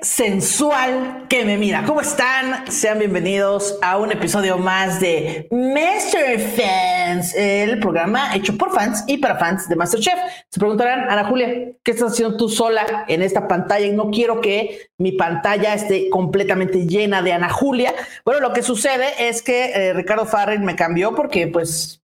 [0.00, 1.84] sensual que me mira.
[1.84, 2.70] ¿Cómo están?
[2.70, 9.18] Sean bienvenidos a un episodio más de Master Fans, el programa hecho por fans y
[9.18, 10.18] para fans de Masterchef.
[10.48, 13.86] Se preguntarán, Ana Julia, ¿qué estás haciendo tú sola en esta pantalla?
[13.86, 17.94] Y no quiero que mi pantalla esté completamente llena de Ana Julia.
[18.24, 22.00] Bueno, lo que sucede es que eh, Ricardo Farrell me cambió porque pues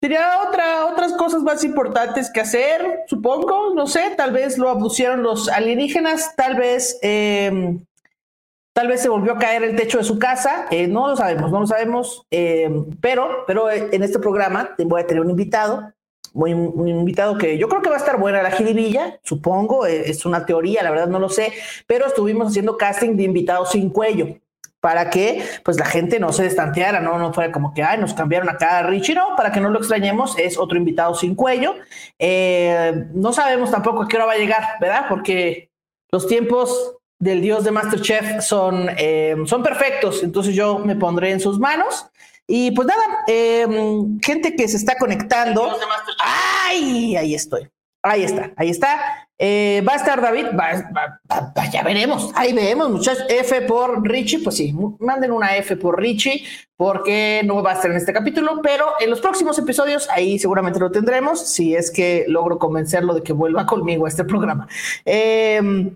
[0.00, 5.22] Tenía otra, otras cosas más importantes que hacer, supongo, no sé, tal vez lo abusieron
[5.22, 7.84] los alienígenas, tal vez, em,
[8.72, 11.52] tal vez se volvió a caer el techo de su casa, eh, no lo sabemos,
[11.52, 15.92] no lo sabemos, em, pero, pero en este programa voy a tener un invitado,
[16.32, 20.08] muy, un invitado que yo creo que va a estar buena la jiribilla, supongo, eh,
[20.08, 21.52] es una teoría, la verdad no lo sé,
[21.86, 24.38] pero estuvimos haciendo casting de invitados sin cuello
[24.80, 28.14] para que pues la gente no se destanteara, no, no fuera como que, ay, nos
[28.14, 31.74] cambiaron acá a Richie, no, para que no lo extrañemos, es otro invitado sin cuello.
[32.18, 35.06] Eh, no sabemos tampoco a qué hora va a llegar, ¿verdad?
[35.08, 35.70] Porque
[36.10, 41.40] los tiempos del dios de Masterchef son, eh, son perfectos, entonces yo me pondré en
[41.40, 42.06] sus manos.
[42.46, 43.64] Y pues nada, eh,
[44.22, 45.70] gente que se está conectando.
[46.18, 47.16] ¡Ay!
[47.16, 47.70] Ahí estoy.
[48.02, 49.28] Ahí está, ahí está.
[49.38, 50.46] Eh, va a estar David,
[51.72, 53.24] ya veremos, ahí vemos, muchachos.
[53.28, 56.44] F por Richie, pues sí, manden una F por Richie,
[56.76, 60.78] porque no va a estar en este capítulo, pero en los próximos episodios ahí seguramente
[60.78, 64.68] lo tendremos, si es que logro convencerlo de que vuelva conmigo a este programa.
[65.04, 65.90] Eh,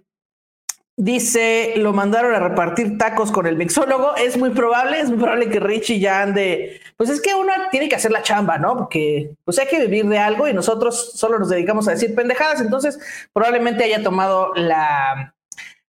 [0.97, 4.15] Dice, lo mandaron a repartir tacos con el mixólogo.
[4.15, 6.81] Es muy probable, es muy probable que Richie ya ande.
[6.97, 8.77] Pues es que uno tiene que hacer la chamba, ¿no?
[8.77, 12.61] Porque pues hay que vivir de algo y nosotros solo nos dedicamos a decir pendejadas.
[12.61, 13.01] Entonces,
[13.33, 15.35] probablemente haya tomado la,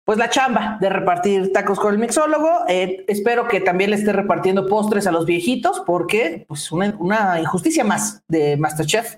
[0.04, 2.66] pues la chamba de repartir tacos con el mixólogo.
[2.68, 7.40] Eh, espero que también le esté repartiendo postres a los viejitos, porque pues una, una
[7.40, 9.16] injusticia más de Masterchef.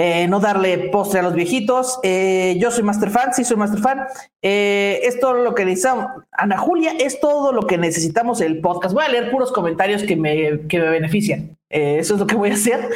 [0.00, 1.98] Eh, no darle postre a los viejitos.
[2.04, 4.06] Eh, yo soy Master Fan, sí soy Master Fan.
[4.40, 6.06] Eh, es todo lo que necesitamos.
[6.30, 8.94] Ana Julia, es todo lo que necesitamos el podcast.
[8.94, 11.58] Voy a leer puros comentarios que me, que me benefician.
[11.68, 12.88] eso es lo que voy a hacer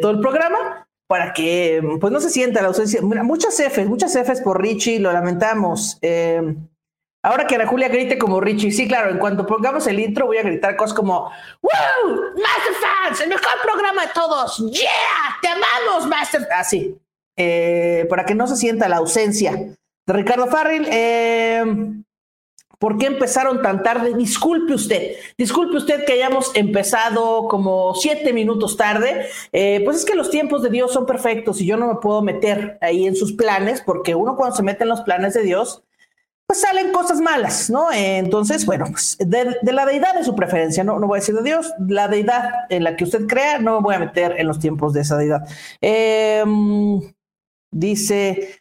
[0.00, 3.02] todo el programa para que pues no se sienta la ausencia.
[3.02, 5.98] muchas Fs, muchas Fs por Richie, lo lamentamos.
[7.22, 10.38] Ahora que Ana Julia grite como Richie, sí, claro, en cuanto pongamos el intro voy
[10.38, 11.30] a gritar cosas como
[11.62, 12.14] ¡Wow!
[12.36, 13.20] ¡Master Fans!
[13.20, 14.58] ¡El mejor programa de todos!
[14.70, 14.88] ¡Yeah!
[15.42, 16.46] ¡Te amamos, Master!
[16.56, 16.96] Así,
[17.36, 20.86] eh, para que no se sienta la ausencia de Ricardo Farrell.
[20.90, 21.64] Eh,
[22.78, 24.14] ¿Por qué empezaron tan tarde?
[24.14, 29.26] Disculpe usted, disculpe usted que hayamos empezado como siete minutos tarde.
[29.50, 32.22] Eh, pues es que los tiempos de Dios son perfectos y yo no me puedo
[32.22, 35.82] meter ahí en sus planes, porque uno cuando se mete en los planes de Dios,
[36.48, 37.92] pues salen cosas malas, ¿no?
[37.92, 41.42] Entonces, bueno, pues de, la deidad de su preferencia, no, no voy a decir de
[41.42, 44.58] Dios, la deidad en la que usted crea, no me voy a meter en los
[44.58, 45.46] tiempos de esa deidad.
[45.82, 47.02] Em,
[47.70, 48.60] dice,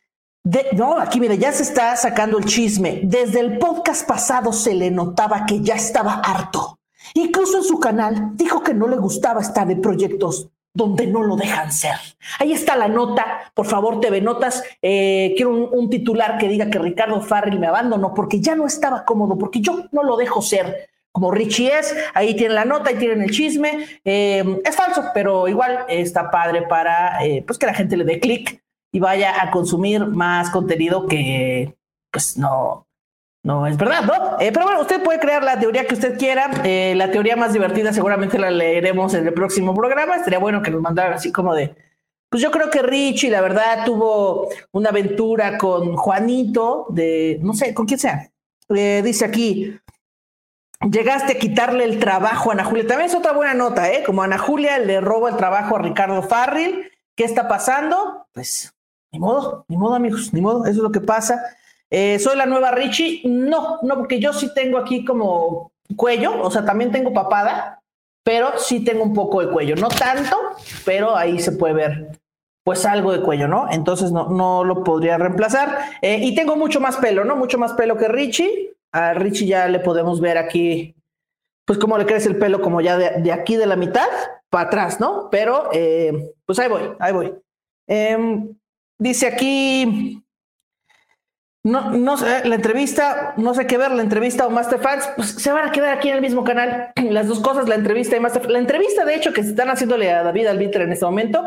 [0.73, 2.99] no, aquí mire, ya se está sacando el chisme.
[3.05, 6.79] Desde el podcast pasado se le notaba que ya estaba harto.
[7.13, 11.35] Incluso en su canal dijo que no le gustaba estar en proyectos donde no lo
[11.35, 11.95] dejan ser.
[12.39, 14.63] Ahí está la nota, por favor, TV Notas.
[14.81, 19.03] Eh, quiero un, titular que diga que Ricardo Farrell me abandonó porque ya no estaba
[19.03, 21.95] cómodo, porque yo no lo dejo ser como Richie es.
[22.13, 23.85] Ahí tienen la nota, ahí tienen el chisme.
[24.05, 28.19] Eh, es falso, pero igual está padre para eh, pues que la gente le dé
[28.19, 31.75] clic y vaya a consumir más contenido que
[32.11, 32.86] pues no,
[33.47, 34.41] no es verdad, ¿no?
[34.41, 36.51] Eh, pero bueno, usted puede crear la teoría que usted quiera.
[36.65, 40.17] Eh, la teoría más divertida seguramente la leeremos en el próximo programa.
[40.17, 41.73] Estaría bueno que nos mandaran así como de,
[42.29, 47.73] pues yo creo que Richie, la verdad, tuvo una aventura con Juanito, de, no sé,
[47.73, 48.29] con quién sea.
[48.67, 49.79] Eh, dice aquí,
[50.81, 52.85] llegaste a quitarle el trabajo a Ana Julia.
[52.85, 54.03] También es otra buena nota, ¿eh?
[54.05, 56.91] Como Ana Julia le roba el trabajo a Ricardo Farril.
[57.15, 58.27] ¿Qué está pasando?
[58.33, 58.75] Pues,
[59.13, 61.41] ni modo, ni modo, amigos, ni modo, eso es lo que pasa.
[61.89, 63.21] Eh, ¿Soy la nueva Richie?
[63.25, 67.81] No, no, porque yo sí tengo aquí como cuello, o sea, también tengo papada,
[68.23, 69.75] pero sí tengo un poco de cuello.
[69.75, 70.37] No tanto,
[70.85, 72.19] pero ahí se puede ver
[72.67, 73.71] pues algo de cuello, ¿no?
[73.71, 75.79] Entonces no, no lo podría reemplazar.
[76.01, 77.37] Eh, y tengo mucho más pelo, ¿no?
[77.37, 78.73] Mucho más pelo que Richie.
[78.91, 80.93] A Richie ya le podemos ver aquí,
[81.63, 84.09] pues cómo le crece el pelo como ya de, aquí de la mitad
[84.49, 85.29] para atrás, ¿no?
[85.31, 87.33] Pero eh, pues ahí voy, ahí voy.
[87.87, 88.53] Em,
[88.99, 90.21] dice aquí
[91.67, 95.31] no, no sé, la entrevista, no sé qué ver, la entrevista o Master Fans, pues
[95.31, 96.93] se van a quedar aquí en el mismo canal.
[97.09, 100.09] Las dos cosas, la entrevista y Master La entrevista, de hecho, que se están haciéndole
[100.11, 101.43] a David Albiter en este momento,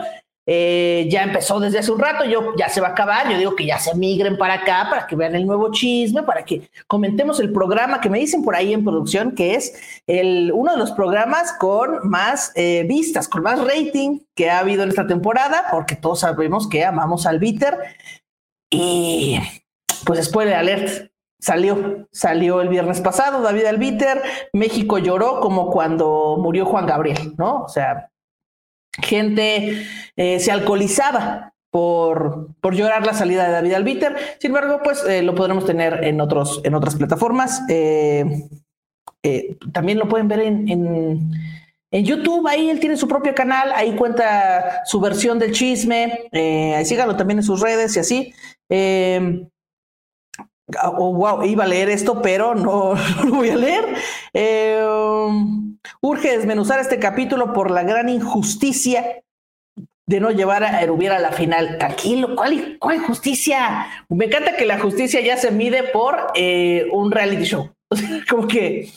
[0.47, 3.57] eh, ya empezó desde hace un rato, yo ya se va a acabar, yo digo
[3.57, 7.41] que ya se migren para acá para que vean el nuevo chisme, para que comentemos
[7.41, 10.93] el programa que me dicen por ahí en producción, que es el, uno de los
[10.93, 15.97] programas con más eh, vistas, con más rating que ha habido en esta temporada, porque
[15.97, 17.79] todos sabemos que amamos al Bitter.
[18.71, 19.39] Y
[20.05, 21.11] pues spoiler alert,
[21.41, 27.63] salió, salió el viernes pasado, David Albiter, México lloró como cuando murió Juan Gabriel, ¿no?
[27.63, 28.11] O sea,
[29.03, 29.87] gente
[30.17, 34.17] eh, se alcoholizaba por, por llorar la salida de David Albiter.
[34.39, 37.63] Sin embargo, pues eh, lo podremos tener en, otros, en otras plataformas.
[37.69, 38.49] Eh,
[39.73, 42.47] también lo pueden ver en, en, YouTube.
[42.49, 43.71] Ahí él tiene su propio canal.
[43.75, 46.29] Ahí cuenta su versión del chisme.
[46.85, 48.35] síganlo también en sus redes y así.
[50.83, 52.95] Oh, wow, iba a leer esto, pero no,
[53.25, 53.85] lo voy a leer.
[56.01, 59.23] urge desmenuzar este capítulo por la gran injusticia
[60.11, 61.79] de no llevar a Erubiel a la final.
[61.79, 63.87] Tranquilo, ¿cuál, cuál justicia?
[64.09, 67.71] Me encanta que la justicia ya se mide por eh, un reality show.
[68.29, 68.91] Como que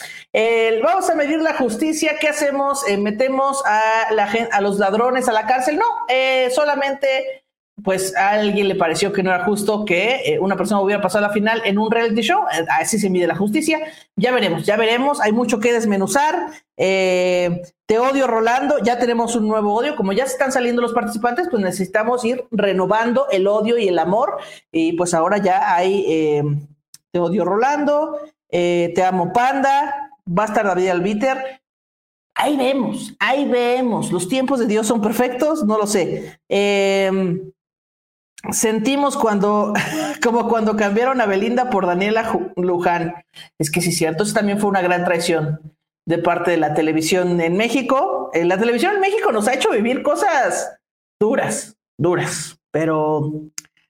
[0.84, 2.88] vamos a medir la justicia, ¿qué hacemos?
[2.88, 5.78] Eh, ¿Metemos a, la, a los ladrones a la cárcel?
[5.78, 7.43] No, eh, solamente
[7.84, 11.26] pues a alguien le pareció que no era justo que eh, una persona hubiera pasado
[11.28, 12.44] la final en un reality show.
[12.54, 13.80] Eh, así se mide la justicia.
[14.16, 15.20] Ya veremos, ya veremos.
[15.20, 16.48] Hay mucho que desmenuzar.
[16.78, 18.80] Eh, te odio, Rolando.
[18.80, 19.96] Ya tenemos un nuevo odio.
[19.96, 24.38] Como ya están saliendo los participantes, pues necesitamos ir renovando el odio y el amor.
[24.72, 26.42] Y pues ahora ya hay
[27.12, 28.20] Te odio, Rolando.
[28.50, 30.12] te amo, Panda.
[30.28, 31.62] Va a estar David Albiter.
[32.36, 34.12] Ahí vemos, ahí vemos.
[34.12, 36.40] Los tiempos de Dios son perfectos, no lo sé.
[36.50, 37.53] Eh,
[38.52, 39.74] sentimos cuando,
[40.24, 43.14] como cuando cambiaron a Belinda por Daniela Luján.
[43.60, 45.74] Es que sí, cierto, eso también fue una gran traición
[46.06, 48.30] de parte de la televisión en México.
[48.34, 50.78] Eh, la televisión en México nos ha hecho vivir cosas
[51.20, 53.32] duras, duras, pero,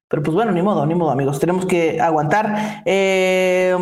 [0.08, 2.84] pero pues bueno, ni modo, ni modo, amigos, tenemos que aguantar.
[2.86, 3.76] Eh,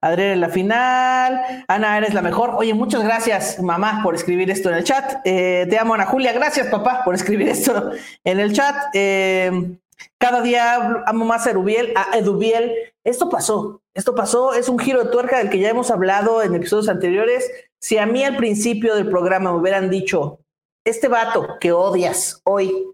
[0.00, 1.64] Adrián en la final.
[1.68, 2.50] Ana, eres la mejor.
[2.56, 5.20] Oye, muchas gracias, mamá, por escribir esto en el chat.
[5.24, 6.32] Eh, te amo, Ana Julia.
[6.32, 7.90] Gracias, papá, por escribir esto
[8.24, 8.76] en el chat.
[8.94, 9.78] Eh,
[10.18, 12.72] cada día amo más a a Edubiel.
[13.04, 14.54] Esto pasó, esto pasó.
[14.54, 17.50] Es un giro de tuerca del que ya hemos hablado en episodios anteriores.
[17.80, 20.40] Si a mí al principio del programa me hubieran dicho,
[20.84, 22.86] este vato que odias hoy,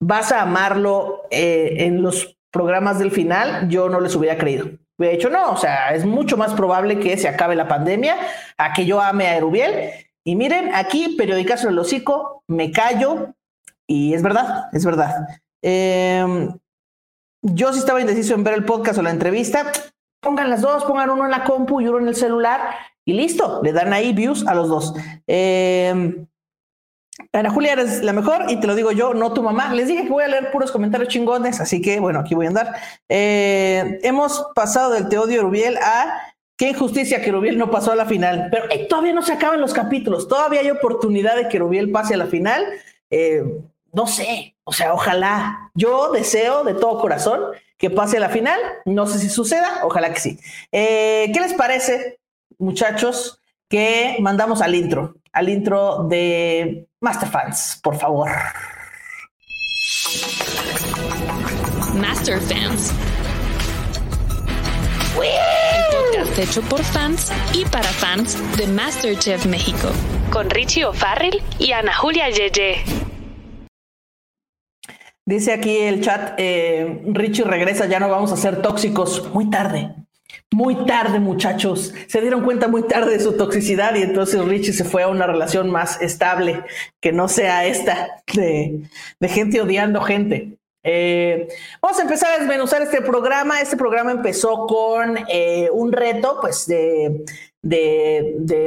[0.00, 4.66] vas a amarlo eh, en los programas del final, yo no les hubiera creído.
[5.02, 8.16] De hecho, no, o sea, es mucho más probable que se acabe la pandemia
[8.56, 9.90] a que yo ame a Erubiel.
[10.24, 13.34] Y miren, aquí, periodicazo el hocico, me callo
[13.86, 15.26] y es verdad, es verdad.
[15.60, 16.56] Em,
[17.42, 19.72] yo sí estaba indeciso en ver el podcast o la entrevista.
[20.20, 22.74] Pongan las dos, pongan uno en la compu y uno en el celular
[23.04, 24.94] y listo, le dan ahí views a los dos.
[25.26, 26.24] Eh,
[27.32, 29.72] Ana Julia, eres la mejor y te lo digo yo, no tu mamá.
[29.74, 32.48] Les dije que voy a leer puros comentarios chingones, así que bueno, aquí voy a
[32.50, 32.74] andar.
[33.08, 36.20] Eh, hemos pasado del Teodio Rubiel a
[36.56, 39.60] qué injusticia que Rubiel no pasó a la final, pero eh, todavía no se acaban
[39.60, 42.64] los capítulos, todavía hay oportunidad de que Rubiel pase a la final.
[43.10, 43.42] Eh,
[43.92, 45.70] no sé, o sea, ojalá.
[45.74, 47.40] Yo deseo de todo corazón
[47.78, 48.58] que pase a la final.
[48.84, 50.38] No sé si suceda, ojalá que sí.
[50.70, 52.18] ¿Qué les parece,
[52.58, 55.16] muchachos, que mandamos al intro?
[55.32, 58.30] Al intro de Masterfans, por favor.
[61.96, 62.92] Masterfans.
[65.20, 69.88] El podcast hecho por fans y para fans de Masterchef México.
[70.30, 72.84] Con Richie O'Farrell y Ana Julia Yeye.
[75.26, 79.28] Dice aquí el chat, eh, Richie regresa, ya no vamos a ser tóxicos.
[79.34, 79.92] Muy tarde,
[80.52, 81.94] muy tarde, muchachos.
[82.06, 85.26] Se dieron cuenta muy tarde de su toxicidad y entonces Richie se fue a una
[85.26, 86.62] relación más estable,
[87.00, 88.82] que no sea esta de,
[89.22, 90.58] gente odiando gente.
[90.84, 91.48] Eh,
[91.80, 93.60] vamos a empezar a desmenuzar este programa.
[93.60, 97.24] Este programa empezó con eh, un reto, pues, de,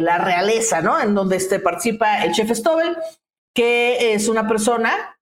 [0.01, 1.00] la realeza, ¿no?
[1.00, 2.98] En donde este participa el chef Stobel,
[3.54, 5.18] que es una persona,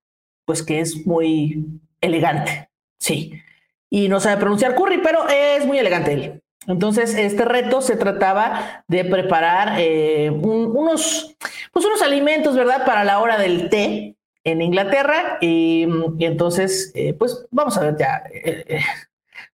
[0.45, 1.65] pues, que es muy
[1.99, 3.41] elegante, sí.
[3.89, 6.42] Y no sabe pronunciar curry, pero es muy elegante él.
[6.67, 11.35] Entonces, este reto se trataba de preparar eh, unos,
[11.71, 12.85] pues unos alimentos, ¿verdad?
[12.85, 15.37] Para la hora del té en Inglaterra.
[15.41, 15.87] Y,
[16.19, 18.81] entonces, eh, pues vamos a ver ya eh,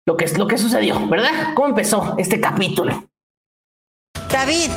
[0.05, 1.53] lo, que, lo que sucedió, ¿verdad?
[1.55, 3.09] ¿Cómo empezó este capítulo?
[4.31, 4.69] David,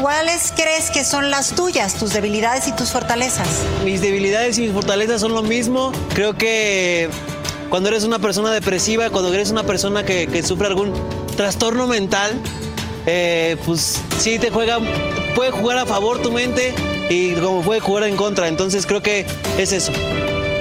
[0.00, 3.64] ¿cuáles crees que son las tuyas, tus debilidades y tus fortalezas?
[3.84, 5.92] Mis debilidades y mis fortalezas son lo mismo.
[6.14, 7.08] Creo que
[7.70, 10.92] cuando eres una persona depresiva, cuando eres una persona que, sufre algún
[11.36, 12.32] trastorno mental,
[13.06, 14.78] eh, pues sí te juega,
[15.36, 16.74] puede jugar a favor tu mente
[17.08, 18.48] y como puede jugar en contra.
[18.48, 19.24] Entonces creo que
[19.56, 19.92] es eso.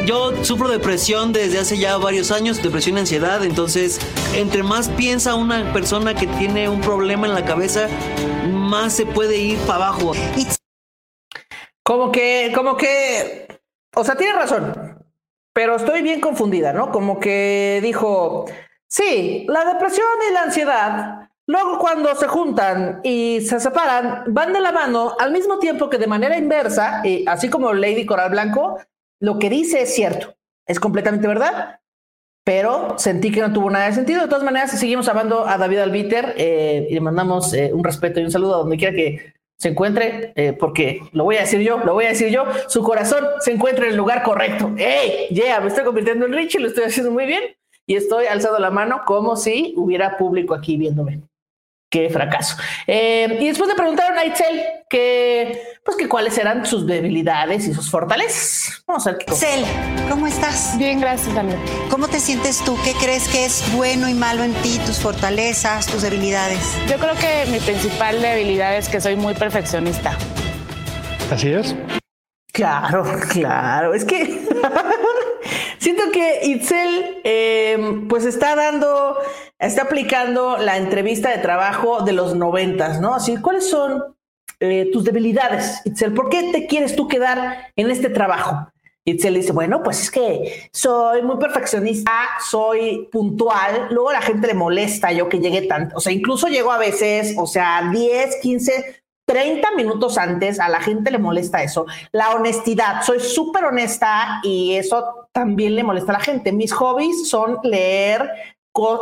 [0.05, 3.99] Yo sufro depresión desde hace ya varios años, depresión y ansiedad, entonces
[4.35, 7.87] entre más piensa una persona que tiene un problema en la cabeza,
[8.51, 10.13] más se puede ir para abajo.
[11.83, 13.47] Como que, como que,
[13.95, 14.88] o sea, tiene razón
[15.59, 16.89] pero estoy bien confundida, ¿no?
[16.89, 18.45] Como que dijo,
[18.87, 24.61] Sí, la depresión y la ansiedad, luego cuando se juntan y se separan, van de
[24.61, 28.79] la mano al mismo tiempo que de manera inversa, y así como Lady Coral Blanco,
[29.19, 30.33] lo que dice es cierto,
[30.65, 31.81] es completamente verdad,
[32.45, 34.21] pero sentí que no tuvo nada de sentido.
[34.21, 38.21] De todas maneras, seguimos amando a David Albiter eh, y le mandamos eh, un respeto
[38.21, 41.59] y un saludo a donde quiera que se encuentre, eh, porque lo voy a decir
[41.59, 44.71] yo, lo voy a decir yo, su corazón se encuentra en el lugar correcto.
[44.77, 45.27] ¡Ey!
[45.31, 47.43] Yeah, me estoy convirtiendo en Richie, lo estoy haciendo muy bien
[47.85, 51.21] y estoy alzando la mano como si hubiera público aquí viéndome.
[51.89, 52.55] Qué fracaso.
[52.85, 57.73] Eh, y después le preguntaron a Itzel que, pues, que cuáles eran sus debilidades y
[57.73, 58.83] sus fortalezas.
[58.85, 59.65] Vamos a ver qué Itzel,
[60.07, 60.77] ¿cómo estás?
[60.77, 61.57] Bien, gracias, Daniel.
[61.89, 62.77] ¿Cómo te sientes tú?
[62.83, 64.79] ¿Qué crees que es bueno y malo en ti?
[64.85, 66.59] ¿Tus fortalezas, tus debilidades?
[66.87, 70.15] Yo creo que mi principal debilidad es que soy muy perfeccionista.
[71.31, 71.75] Así es.
[72.59, 73.93] Claro, claro.
[73.93, 74.45] Es que
[75.77, 79.15] siento que Itzel, eh, pues está dando,
[79.57, 83.15] está aplicando la entrevista de trabajo de los noventas, ¿no?
[83.15, 84.03] Así, ¿cuáles son
[84.59, 86.13] eh, tus debilidades, Itzel?
[86.13, 88.69] ¿Por qué te quieres tú quedar en este trabajo?
[89.05, 92.11] Itzel dice, bueno, pues es que soy muy perfeccionista,
[92.45, 96.73] soy puntual, luego la gente le molesta yo que llegue tanto, o sea, incluso llego
[96.73, 98.98] a veces, o sea, 10, 15,
[99.29, 101.85] 30 minutos antes, a la gente le molesta eso.
[102.11, 106.51] La honestidad, soy súper honesta y eso también le molesta a la gente.
[106.51, 108.27] Mis hobbies son leer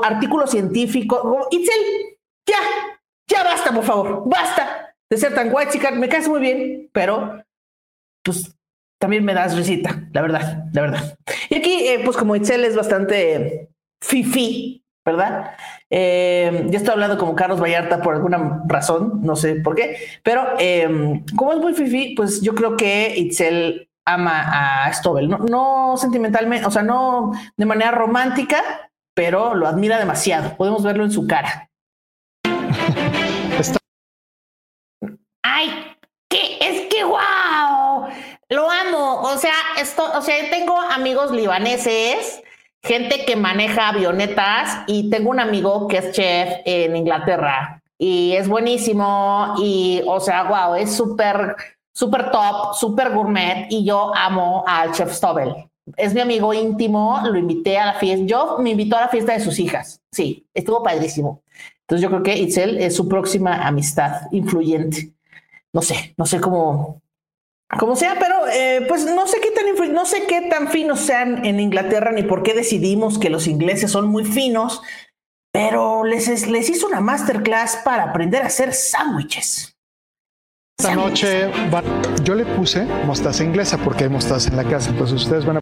[0.04, 1.22] artículos científicos.
[1.50, 2.58] Itzel, ya,
[3.26, 5.92] ya basta, por favor, basta de ser tan guay, chica.
[5.92, 7.42] Me caes muy bien, pero
[8.22, 8.54] pues
[9.00, 11.18] también me das risita, la verdad, la verdad.
[11.50, 13.70] Y aquí, eh, pues como Itzel es bastante
[14.04, 15.56] fifi, ¿verdad?
[15.90, 20.44] Eh, ya estoy hablando como Carlos Vallarta por alguna razón, no sé por qué, pero
[20.60, 25.96] eh, como es muy fifi, pues yo creo que Itzel ama a Stobel, no, no
[25.98, 30.56] sentimentalmente, o sea, no de manera romántica, pero lo admira demasiado.
[30.58, 31.70] Podemos verlo en su cara.
[33.60, 33.80] Está-
[35.44, 35.70] Ay,
[36.30, 38.08] que es que wow,
[38.50, 39.22] lo amo.
[39.22, 42.42] O sea, esto, o sea, tengo amigos libaneses,
[42.84, 48.48] gente que maneja avionetas y tengo un amigo que es chef en Inglaterra y es
[48.48, 51.56] buenísimo y, o sea, wow, es súper,
[51.92, 55.54] súper top, súper gourmet y yo amo al chef Stobel.
[55.96, 58.26] Es mi amigo íntimo, lo invité a la fiesta.
[58.26, 60.02] Yo me invitó a la fiesta de sus hijas.
[60.12, 61.42] Sí, estuvo padrísimo.
[61.82, 65.14] Entonces yo creo que Itzel es su próxima amistad influyente.
[65.72, 67.02] No sé, no sé cómo,
[67.80, 71.46] como sea, pero eh, pues no sé qué tan no sé qué tan finos sean
[71.46, 74.82] en Inglaterra ni por qué decidimos que los ingleses son muy finos,
[75.52, 79.74] pero les, es- les hizo una masterclass para aprender a hacer sándwiches.
[80.80, 81.52] Esta noche
[82.24, 84.92] yo le puse mostaza inglesa porque hay mostaza en la casa.
[84.92, 85.60] Entonces ustedes van a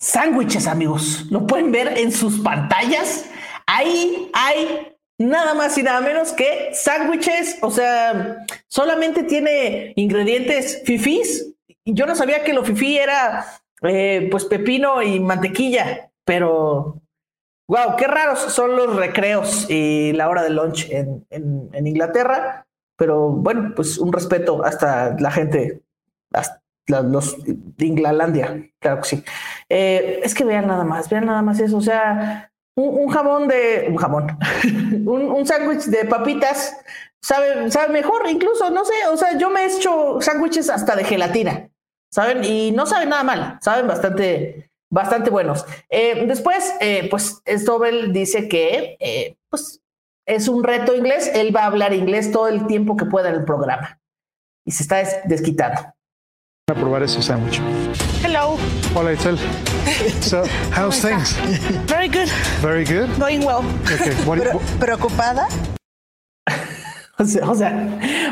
[0.00, 1.26] Sándwiches, amigos.
[1.30, 3.26] Lo pueden ver en sus pantallas.
[3.66, 4.91] Ahí hay
[5.22, 7.58] nada más y nada menos que sándwiches.
[7.62, 11.48] O sea, solamente tiene ingredientes fifís.
[11.84, 13.44] Yo no sabía que lo fifí era
[13.82, 17.00] eh, pues pepino y mantequilla, pero
[17.68, 22.66] wow, qué raros son los recreos y la hora de lunch en, en- Inglaterra.
[22.96, 25.80] Pero bueno, pues un respeto hasta la gente,
[26.32, 29.24] hasta los de Inglalandia, claro que sí.
[29.68, 31.78] Eh, es que vean nada más, vean nada más eso.
[31.78, 34.38] O sea, un, un jamón de un jamón,
[35.06, 36.76] un, un sándwich de papitas
[37.22, 38.94] sabe, sabe mejor, incluso, no sé.
[39.12, 41.68] O sea, yo me he hecho sándwiches hasta de gelatina,
[42.10, 45.64] saben, y no saben nada mal, saben bastante, bastante buenos.
[45.90, 49.80] Eh, después, eh, pues Stobel dice que, eh, pues,
[50.26, 51.30] es un reto inglés.
[51.34, 54.00] Él va a hablar inglés todo el tiempo que pueda en el programa
[54.64, 55.80] y se está des- desquitando.
[56.66, 57.60] probar ese sándwich.
[58.22, 58.56] Hello.
[58.94, 59.36] Hola, Itzel.
[60.22, 61.32] So, how's things?
[61.86, 62.28] Very good.
[62.60, 63.08] Very good.
[63.18, 63.64] Going well.
[63.84, 64.14] Okay.
[64.26, 65.48] What, Pero- ¿Preocupada?
[67.18, 67.70] O sea, o sea,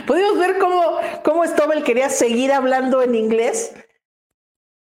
[0.06, 0.82] podemos ver cómo,
[1.22, 3.72] cómo Stobel quería seguir hablando en inglés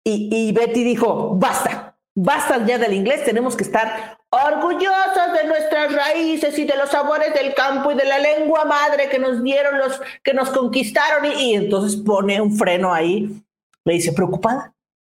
[0.05, 5.91] y, y Betty dijo, basta, basta ya del inglés, tenemos que estar orgullosos de nuestras
[5.95, 9.79] raíces y de los sabores del campo y de la lengua madre que nos dieron
[9.79, 13.41] los que nos conquistaron y, y entonces pone un freno ahí,
[13.85, 14.74] le dice, preocupada,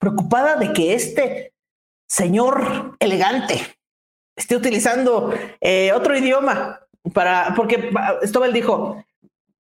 [0.07, 1.53] preocupada de que este
[2.07, 3.61] señor elegante
[4.37, 6.79] esté utilizando eh, otro idioma
[7.13, 7.91] para, porque
[8.23, 9.03] Stobel dijo,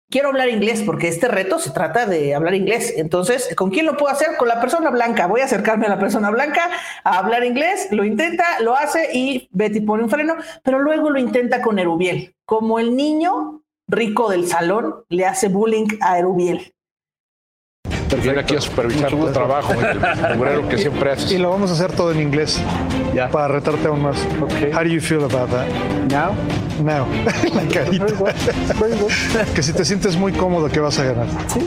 [0.09, 2.95] quiero hablar inglés porque este reto se trata de hablar inglés.
[2.97, 4.37] Entonces, ¿con quién lo puedo hacer?
[4.37, 5.26] Con la persona blanca.
[5.26, 6.71] Voy a acercarme a la persona blanca
[7.03, 7.88] a hablar inglés.
[7.91, 12.37] Lo intenta, lo hace y Betty pone un freno, pero luego lo intenta con Erubiel.
[12.45, 16.75] Como el niño rico del salón le hace bullying a Erubiel.
[18.23, 21.33] Viene aquí a supervisar tu trabajo, el obrero que siempre haces.
[21.33, 22.61] Y lo vamos a hacer todo en inglés
[23.15, 23.29] Ya.
[23.29, 24.17] para retarte aún más.
[24.43, 24.71] Okay.
[24.73, 25.67] How do you feel about that?
[26.11, 26.35] Now,
[26.83, 27.07] Now.
[27.55, 28.05] La carita.
[28.79, 29.11] very good.
[29.55, 31.27] Que si te sientes muy cómodo que vas a ganar.
[31.49, 31.61] Sí.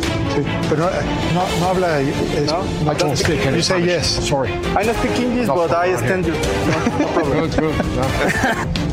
[0.69, 0.89] Pero no,
[1.33, 1.99] no, no habla.
[1.99, 4.05] Es, No, I don't speak You say yes.
[4.05, 4.51] Sorry.
[4.77, 6.33] I don't speak English, No but I stand you.
[6.33, 7.39] No, no problem.
[7.39, 7.73] Good, good.
[7.95, 8.89] No.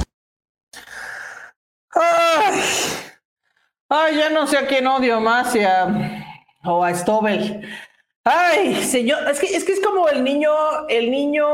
[1.95, 2.61] Ay,
[3.89, 6.16] ay, ya no sé a quién odio más, a,
[6.67, 7.63] o a Stobel.
[8.25, 10.51] Ay, señor, es que, es que es como el niño,
[10.89, 11.47] el niño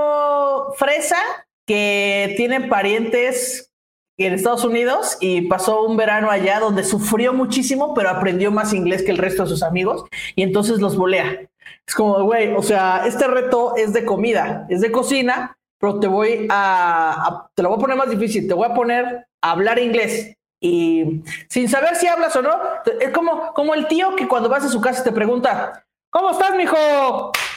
[0.77, 1.19] fresa
[1.67, 3.71] que tiene parientes
[4.19, 9.03] en Estados Unidos y pasó un verano allá donde sufrió muchísimo, pero aprendió más inglés
[9.03, 10.05] que el resto de sus amigos
[10.35, 11.41] y entonces los volea.
[11.87, 16.07] Es como, güey, o sea, este reto es de comida, es de cocina, pero te
[16.07, 19.51] voy a, a- te lo voy a poner más difícil, te voy a poner a
[19.51, 22.57] hablar inglés y sin saber si hablas o no,
[23.01, 26.55] es como, como el tío que cuando vas a su casa te pregunta, ¿cómo estás,
[26.55, 26.77] mijo?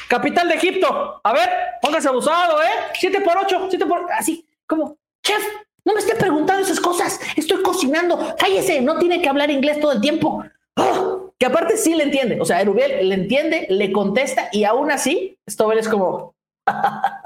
[0.09, 1.21] Capital de Egipto.
[1.24, 1.50] A ver,
[1.83, 2.91] póngase abusado, ¿eh?
[2.95, 4.12] Siete por ocho, siete por...
[4.12, 5.43] Así, como, chef,
[5.85, 9.91] no me esté preguntando esas cosas, estoy cocinando, cállese, no tiene que hablar inglés todo
[9.91, 10.43] el tiempo.
[10.75, 11.17] ¡Ah!
[11.38, 15.38] Que aparte sí le entiende, o sea, Erubiel le entiende, le contesta y aún así,
[15.47, 16.33] Stobel es como,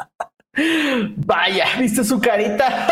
[1.15, 2.87] Vaya, viste su carita.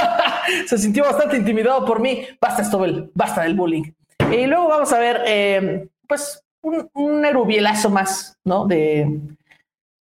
[0.68, 2.26] Se sintió bastante intimidado por mí.
[2.40, 3.92] Basta, Stobel, basta del bullying.
[4.32, 8.66] Y luego vamos a ver, eh, pues, un, un erubielazo más, ¿no?
[8.66, 9.20] De,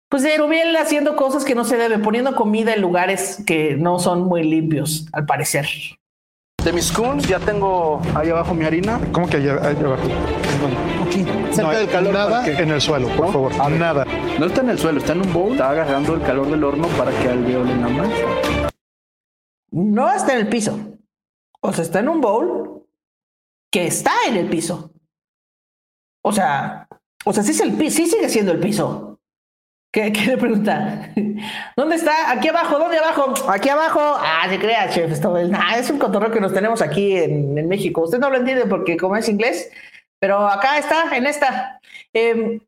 [0.09, 3.99] pues, de Erubiel haciendo cosas que no se deben, poniendo comida en lugares que no
[3.99, 5.65] son muy limpios, al parecer.
[6.61, 8.99] De mis scones ya tengo ahí abajo mi harina.
[9.11, 10.03] ¿Cómo que allá, allá abajo?
[11.05, 12.13] Aquí, cerca No del calor.
[12.13, 13.31] Nada en el suelo, por ¿No?
[13.33, 13.71] favor.
[13.71, 14.05] Nada.
[14.39, 15.51] No está en el suelo, está en un bowl.
[15.53, 18.71] Está agarrando el calor del horno para que alveole la mancha.
[19.71, 20.79] No está en el piso.
[21.59, 22.85] O sea, está en un bowl
[23.69, 24.91] que está en el piso.
[26.21, 26.87] O sea,
[27.25, 29.12] o sea, sí, es el piso, sí sigue siendo el piso.
[29.93, 31.13] ¿Qué, le pregunta?
[31.77, 32.31] ¿Dónde está?
[32.31, 33.31] Aquí abajo, ¿dónde abajo?
[33.47, 33.99] Aquí abajo.
[34.01, 35.11] Ah, se crea, chef.
[35.11, 38.01] Esto es, nah, es un cotorreo que nos tenemos aquí en, México.
[38.01, 39.69] Usted no lo entiende porque como es inglés,
[40.19, 41.79] pero acá está, en esta.
[42.15, 42.59] Eh,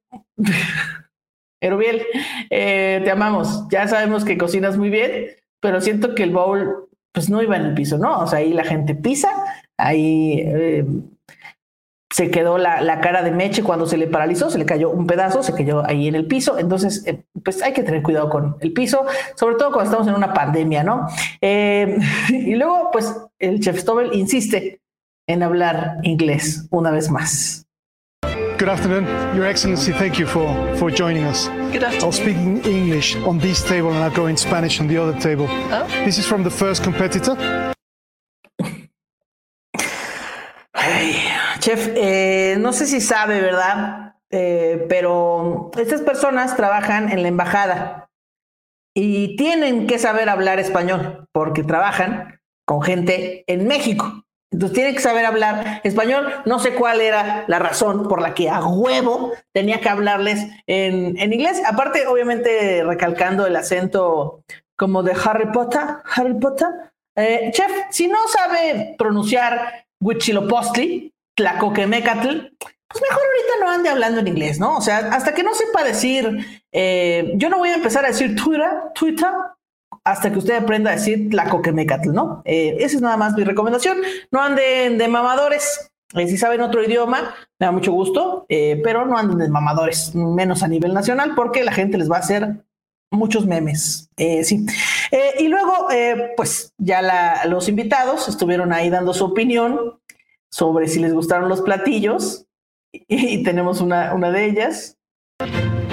[1.61, 2.03] Erubiel,
[2.49, 3.67] te amamos.
[3.69, 5.27] Ya sabemos que cocinas muy bien,
[5.59, 8.19] pero siento que el bowl pues no iba en el piso, ¿no?
[8.19, 9.29] O sea, ahí la gente pisa,
[9.77, 10.85] ahí eh,
[12.15, 15.05] se quedó la, la cara de Meche cuando se le paralizó, se le cayó un
[15.05, 16.57] pedazo, se cayó ahí en el piso.
[16.57, 20.15] Entonces, eh, pues hay que tener cuidado con el piso, sobre todo cuando estamos en
[20.15, 21.07] una pandemia, ¿no?
[21.41, 21.97] Eh,
[22.29, 24.79] y luego, pues el chef Stobel insiste
[25.27, 27.65] en hablar inglés una vez más.
[28.57, 29.91] Good afternoon, Your Excellency.
[29.91, 30.47] Thank you for,
[30.77, 31.49] for joining us.
[31.73, 34.97] Good I'll speak in English on this table and I'll go in Spanish on the
[34.97, 35.47] other table.
[35.49, 35.85] Oh.
[36.05, 37.74] This is from the first competitor.
[41.59, 44.15] Chef, eh, no sé si sabe, ¿verdad?
[44.29, 48.09] Eh, pero estas personas trabajan en la embajada
[48.93, 54.25] y tienen que saber hablar español porque trabajan con gente en México.
[54.51, 56.33] Entonces tienen que saber hablar español.
[56.45, 61.17] No sé cuál era la razón por la que a huevo tenía que hablarles en,
[61.17, 61.61] en inglés.
[61.65, 64.43] Aparte, obviamente, recalcando el acento
[64.77, 65.81] como de Harry Potter.
[66.15, 66.67] Harry Potter.
[67.17, 72.29] Eh, chef, si no sabe pronunciar Huitzilopochtli, Tlacoquemecatl,
[72.87, 74.77] pues mejor ahorita no ande hablando en inglés, ¿no?
[74.77, 78.35] O sea, hasta que no sepa decir, eh, yo no voy a empezar a decir
[78.35, 79.29] Twitter, Twitter,
[80.03, 82.41] hasta que usted aprenda a decir Tlacoquemecatl, ¿no?
[82.45, 83.97] Eh, esa es nada más mi recomendación.
[84.31, 85.91] No anden de mamadores.
[86.13, 90.13] Eh, si saben otro idioma, me da mucho gusto, eh, pero no anden de mamadores,
[90.13, 92.63] menos a nivel nacional, porque la gente les va a hacer
[93.11, 94.09] muchos memes.
[94.17, 94.65] Eh, sí.
[95.11, 99.99] Eh, y luego, eh, pues ya los invitados estuvieron ahí dando su opinión
[100.49, 102.45] sobre si les gustaron los platillos
[102.91, 104.97] y, y tenemos una, una de ellas.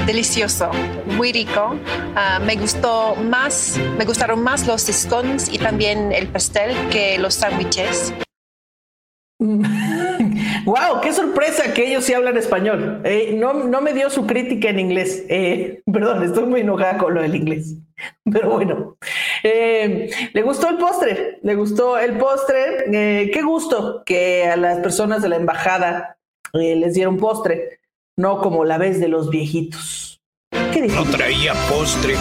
[0.07, 0.70] Delicioso,
[1.16, 1.77] muy rico.
[2.16, 7.35] Ah, me gustó más, me gustaron más los scones y también el pastel que los
[7.35, 8.12] sándwiches.
[10.64, 13.00] wow, qué sorpresa que ellos sí hablan español.
[13.05, 15.24] Eh, no, no me dio su crítica en inglés.
[15.28, 17.74] Eh, perdón, estoy muy enojada con lo del inglés.
[18.31, 18.96] Pero bueno,
[19.44, 22.85] Eh, le gustó el postre, le gustó el postre.
[23.33, 26.16] Qué gusto que a las personas de la embajada
[26.52, 27.81] les dieron postre,
[28.16, 30.20] no como la vez de los viejitos.
[30.72, 30.83] ¿Qué.
[30.83, 32.14] No traía postre.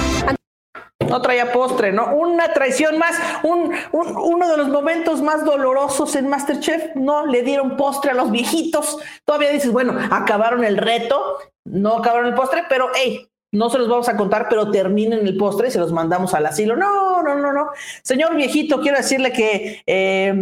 [1.11, 2.15] No traía postre, ¿no?
[2.15, 7.43] Una traición más, un, un- uno de los momentos más dolorosos en Masterchef, no le
[7.43, 8.97] dieron postre a los viejitos.
[9.25, 13.89] Todavía dices, bueno, acabaron el reto, no acabaron el postre, pero hey, no se los
[13.89, 16.75] vamos a contar, pero terminen el postre y se los mandamos al asilo.
[16.77, 17.69] No, no, no, no.
[18.01, 20.33] Señor viejito, quiero decirle que eh,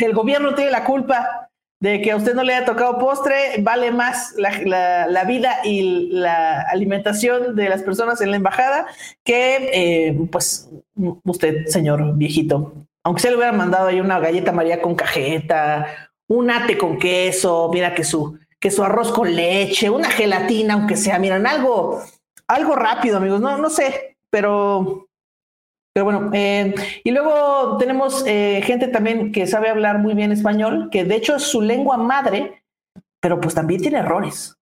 [0.00, 1.50] el gobierno tiene la culpa
[1.84, 6.62] de que a usted no le haya tocado postre, vale más la, vida y la
[6.62, 8.86] alimentación de las personas en la embajada
[9.22, 10.70] que, eh, pues,
[11.24, 12.72] usted, señor viejito.
[13.02, 15.84] Aunque se le hubiera mandado ahí una galleta María con cajeta,
[16.26, 20.96] un ate con queso, mira que su, que su arroz con leche, una gelatina, aunque
[20.96, 22.00] sea, miran, algo,
[22.48, 25.06] algo rápido, amigos, no, no sé, pero
[25.94, 30.88] pero bueno, eh, y luego tenemos eh, gente también que sabe hablar muy bien español,
[30.90, 32.64] que de hecho es su lengua madre,
[33.20, 34.56] pero pues también tiene errores.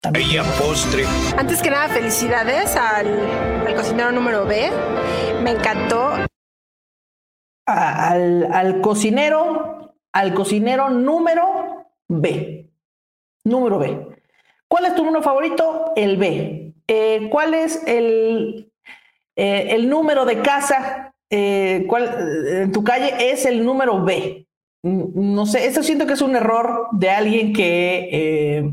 [0.00, 0.44] También.
[0.58, 1.04] postre.
[1.36, 4.70] Antes que nada, felicidades al, cocinero número B.
[5.42, 6.14] Me encantó.
[7.66, 12.70] al, al cocinero, al cocinero número B.
[13.44, 14.08] Número B.
[14.68, 15.92] ¿Cuál es tu número favorito?
[15.96, 16.74] El B.
[16.88, 18.72] Eh, ¿Cuál es el
[19.36, 24.46] eh, el número de casa eh, cuál, eh, en tu calle es el número B.
[24.82, 28.70] No sé, eso siento que es un error de alguien que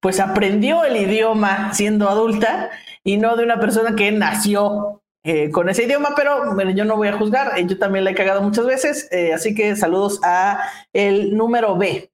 [0.00, 2.70] pues aprendió el idioma siendo adulta
[3.02, 5.02] y no de una persona que nació
[5.50, 8.40] con ese idioma, pero bueno, yo no voy a juzgar, yo también la he cagado
[8.40, 12.08] muchas veces, así que saludos a el número B.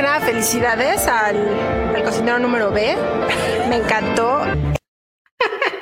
[0.00, 1.48] Nada, felicidades al,
[1.96, 2.94] al cocinero número B,
[3.68, 4.42] me encantó.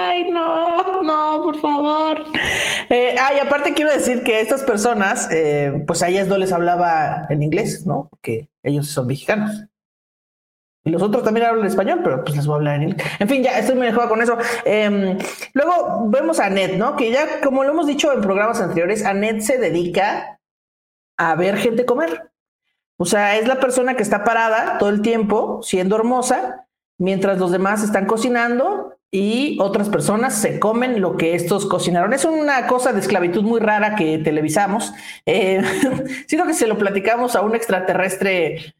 [0.00, 2.24] Ay, no, no, por favor.
[2.88, 7.26] Eh, ay, aparte quiero decir que estas personas, eh, pues a ellas no les hablaba
[7.28, 8.08] en inglés, ¿no?
[8.10, 9.64] Porque ellos son mexicanos.
[10.82, 13.06] Y los otros también hablan español, pero pues les voy a hablar en inglés.
[13.18, 14.38] En fin, ya estoy muy enojado con eso.
[14.64, 15.18] Em,
[15.52, 16.96] luego vemos a Annette, ¿no?
[16.96, 20.40] Que ya, como lo hemos dicho en programas anteriores, Annette se dedica
[21.18, 22.30] a ver gente comer.
[22.96, 26.66] O sea, es la persona que está parada todo el tiempo, siendo hermosa,
[26.98, 32.12] mientras los demás están cocinando y otras personas se comen lo que estos cocinaron.
[32.12, 34.92] Es una cosa de esclavitud muy rara que televisamos.
[35.26, 35.62] Eh,
[36.26, 38.74] siento que se lo platicamos a un extraterrestre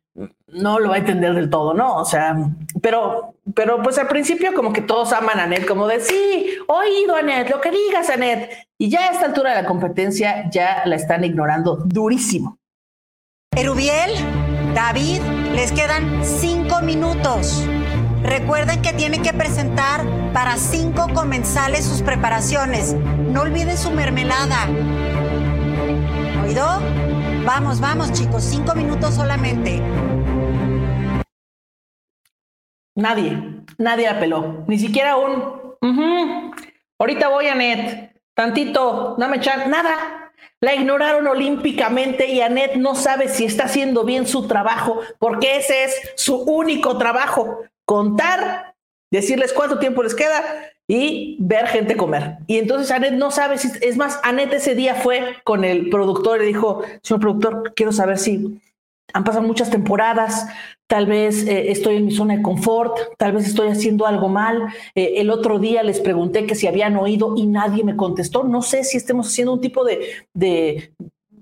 [0.49, 1.97] no lo va a entender del todo, ¿no?
[1.97, 2.37] O sea,
[2.83, 7.14] pero, pero pues al principio como que todos aman a Anet, como de sí, oído
[7.16, 8.66] Anet, lo que digas Anet.
[8.79, 12.59] Y ya a esta altura de la competencia ya la están ignorando durísimo.
[13.57, 14.12] Erubiel,
[14.75, 15.21] David,
[15.55, 17.64] les quedan cinco minutos.
[18.23, 20.03] Recuerden que tienen que presentar
[20.33, 22.95] para cinco comensales sus preparaciones.
[22.95, 24.69] No olviden su mermelada.
[26.45, 26.67] ¿Oído?
[27.45, 29.81] Vamos, vamos chicos, cinco minutos solamente.
[32.95, 36.55] Nadie, nadie apeló, ni siquiera un...
[36.99, 40.31] Ahorita voy a Net, tantito, dame echar, nada.
[40.61, 45.85] La ignoraron olímpicamente y Anet no sabe si está haciendo bien su trabajo, porque ese
[45.85, 48.76] es su único trabajo contar,
[49.11, 50.44] decirles cuánto tiempo les queda
[50.87, 52.37] y ver gente comer.
[52.46, 56.40] Y entonces Anet no sabe si, es más, Anet ese día fue con el productor
[56.40, 58.61] y dijo, señor productor, quiero saber si
[59.12, 60.46] han pasado muchas temporadas,
[60.87, 64.72] tal vez eh, estoy en mi zona de confort, tal vez estoy haciendo algo mal.
[64.94, 68.44] Eh, el otro día les pregunté que si habían oído y nadie me contestó.
[68.44, 70.92] No sé si estemos haciendo un tipo de,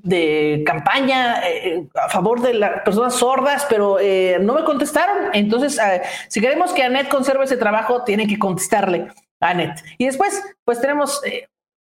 [0.09, 5.35] de campaña eh, a favor de las personas sordas, pero eh, no me contestaron.
[5.35, 9.09] Entonces, eh, si queremos que Anet conserve ese trabajo, tiene que contestarle
[9.41, 9.83] a Anet.
[9.99, 11.21] Y después, pues tenemos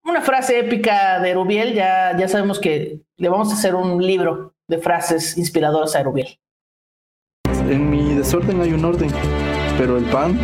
[0.03, 1.73] una frase épica de Rubiel.
[1.73, 6.39] Ya, ya sabemos que le vamos a hacer un libro de frases inspiradoras a Rubiel.
[7.69, 9.09] En mi desorden hay un orden,
[9.77, 10.39] pero el pan,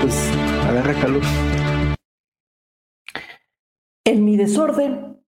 [0.00, 0.30] pues,
[0.68, 1.22] agarra calor.
[4.06, 5.22] En mi desorden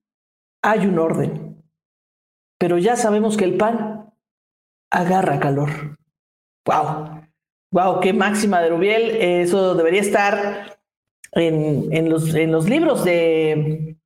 [0.62, 1.51] hay un orden
[2.62, 4.14] pero ya sabemos que el pan
[4.88, 5.98] agarra calor.
[6.64, 7.22] ¡Wow!
[7.72, 7.98] ¡Wow!
[7.98, 9.16] ¡Qué máxima de Rubiel!
[9.16, 10.78] Eso debería estar
[11.32, 12.32] en, los,
[12.68, 13.96] libros de,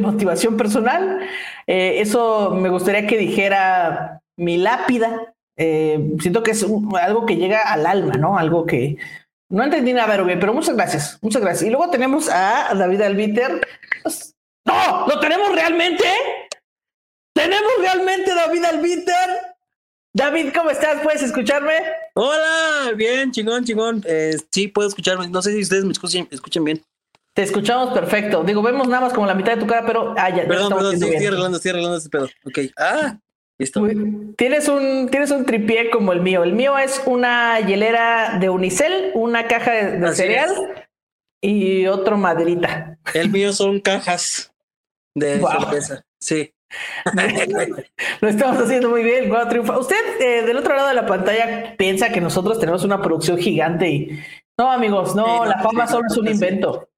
[0.00, 1.20] motivación personal.
[1.68, 5.32] Eh, eso me gustaría que dijera mi lápida.
[5.56, 6.66] Eh, siento que es
[7.00, 8.36] algo que llega al alma, ¿no?
[8.36, 8.96] Algo que
[9.50, 11.62] no entendí nada, Rubiel, pero muchas gracias, muchas gracias.
[11.62, 13.68] Y luego tenemos a David Albiter.
[14.64, 15.06] ¡No!
[15.06, 16.04] ¿Lo tenemos realmente?
[18.24, 19.56] ¿Tenemos realmente David Albiter?
[20.12, 21.00] David, ¿cómo estás?
[21.02, 21.74] ¿Puedes escucharme?
[22.14, 24.02] Hola, bien, chingón, chingón.
[24.06, 25.28] Eh, sí, puedo escucharme.
[25.28, 26.84] No sé si ustedes me escuchen, escuchen bien.
[27.32, 28.42] Te escuchamos perfecto.
[28.42, 30.14] Digo, vemos nada más como la mitad de tu cara, pero.
[30.18, 32.28] Ah, ya, perdón, perdón, estoy arreglando, estoy arreglando este pedo.
[32.44, 32.58] Ok.
[32.76, 33.18] Ah,
[33.58, 33.86] listo.
[34.36, 36.42] Tienes un, tienes un tripié como el mío.
[36.42, 40.50] El mío es una hielera de unicel, una caja de, cereal
[41.40, 42.98] y otro maderita.
[43.14, 44.52] El mío son cajas
[45.14, 46.04] de cerveza.
[46.18, 46.52] Sí.
[48.20, 49.30] Lo estamos haciendo muy bien.
[49.32, 53.88] Usted eh, del otro lado de la pantalla piensa que nosotros tenemos una producción gigante
[53.88, 54.20] y
[54.58, 56.88] no, amigos, no, la fama solo es un invento.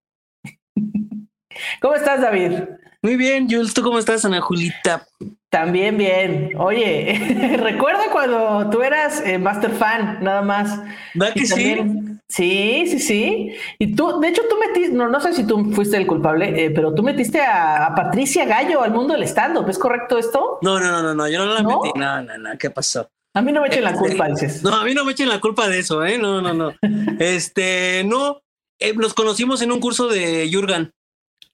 [1.80, 2.58] ¿Cómo estás, David?
[3.02, 5.06] Muy bien, Jules, ¿tú cómo estás, Ana Julita?
[5.52, 6.52] También bien.
[6.58, 10.80] Oye, recuerda cuando tú eras eh, Master Fan, nada más.
[11.12, 11.50] ¿Verdad que Y sí?
[11.76, 13.52] también- Sí, sí, sí.
[13.78, 16.70] Y tú, de hecho, tú metiste, no, no sé si tú fuiste el culpable, eh,
[16.70, 19.68] pero tú metiste a, a Patricia Gallo al mundo del stand-up.
[19.68, 20.58] ¿Es correcto esto?
[20.62, 21.82] No, no, no, no, no, yo no la ¿No?
[21.82, 21.98] metí.
[21.98, 23.10] No, no, no, ¿qué pasó?
[23.34, 24.62] A mí no me echen la Este, culpa, dices.
[24.62, 26.16] No, a mí no me echen la culpa de eso, ¿eh?
[26.16, 26.72] No, no, no.
[27.20, 28.40] Este, no,
[28.80, 30.90] eh, nos conocimos en un curso de Jurgen.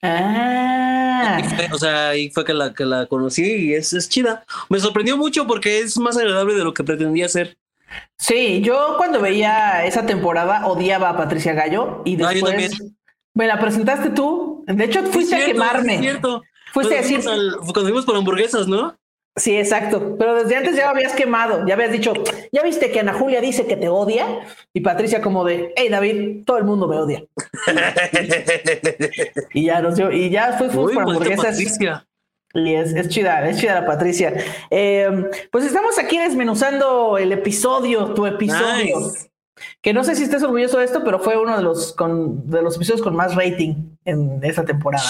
[0.00, 0.88] Ah,
[1.40, 4.44] Y fue- o sea, ahí fue que la, que la conocí y es, es chida.
[4.68, 7.57] Me sorprendió mucho porque es más agradable de lo que pretendía ser.
[8.18, 12.78] sí, yo cuando veía esa temporada odiaba a Patricia Gallo y después
[13.35, 14.64] me la presentaste tú.
[14.66, 15.94] De hecho, fuiste a quemarme.
[15.94, 16.42] Es cierto.
[16.72, 18.96] Fuiste a decir, al- cuando fuimos por hamburguesas, ¿no?
[19.38, 20.16] Sí, exacto.
[20.18, 22.12] Pero desde antes ya habías quemado, ya habías dicho,
[22.53, 24.40] ya viste que Ana Julia dice que te odia
[24.72, 27.24] y Patricia como de, hey David, todo el mundo me odia.
[29.55, 31.57] Y ya nos dio, y ya después fuimos Uy, por maldita hamburguesas.
[31.57, 32.07] Patricia.
[32.55, 34.35] Y es, es chida, es chida la Patricia.
[34.70, 39.01] Eh, pues estamos aquí desmenuzando el episodio, tu episodio.
[39.01, 39.31] Nice.
[39.83, 42.62] Que no sé si estés orgulloso de esto, pero fue uno de los, con, de
[42.62, 45.09] los episodios con más rating en esa temporada.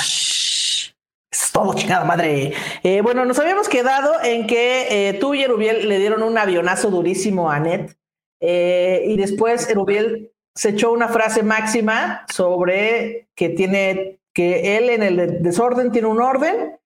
[1.30, 2.54] Es todo, chingada madre.
[2.82, 6.90] Eh, bueno, nos habíamos quedado en que eh, tú y Erubiel le dieron un avionazo
[6.90, 7.96] durísimo a Net.
[8.40, 15.02] eh, y después Erubiel se echó una frase máxima sobre que tiene que él en
[15.02, 16.78] el desorden tiene un orden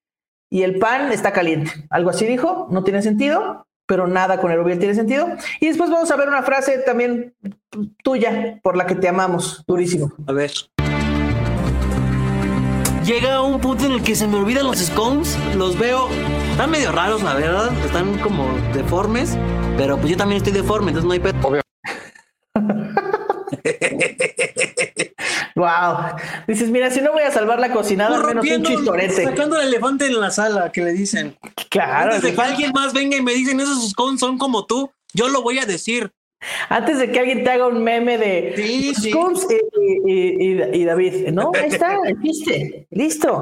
[0.50, 1.70] y el pan está caliente.
[1.90, 5.28] Algo así dijo, no tiene sentido, pero nada con Erubiel tiene sentido.
[5.60, 7.34] Y después vamos a ver una frase también
[8.02, 10.12] tuya por la que te amamos, durísimo.
[10.26, 10.50] A ver.
[13.04, 16.08] Llega un punto en el que se me olvidan los scones, los veo,
[16.52, 19.36] están medio raros, la verdad, están como deformes,
[19.76, 21.62] pero pues yo también estoy deforme, entonces no hay pedo.
[25.56, 26.16] Wow.
[26.46, 29.24] Dices, mira, si no voy a salvar la cocinada, al menos un chistorete.
[29.24, 31.36] sacando el elefante en la sala, que le dicen.
[31.70, 34.90] Claro, Antes de que alguien más venga y me dicen esos scones son como tú,
[35.12, 36.12] yo lo voy a decir.
[36.68, 39.10] Antes de que alguien te haga un meme de Sí, sí.
[39.10, 41.28] Scones y, y- y- y David.
[41.32, 42.86] No, ahí está, existe.
[42.90, 43.40] Listo.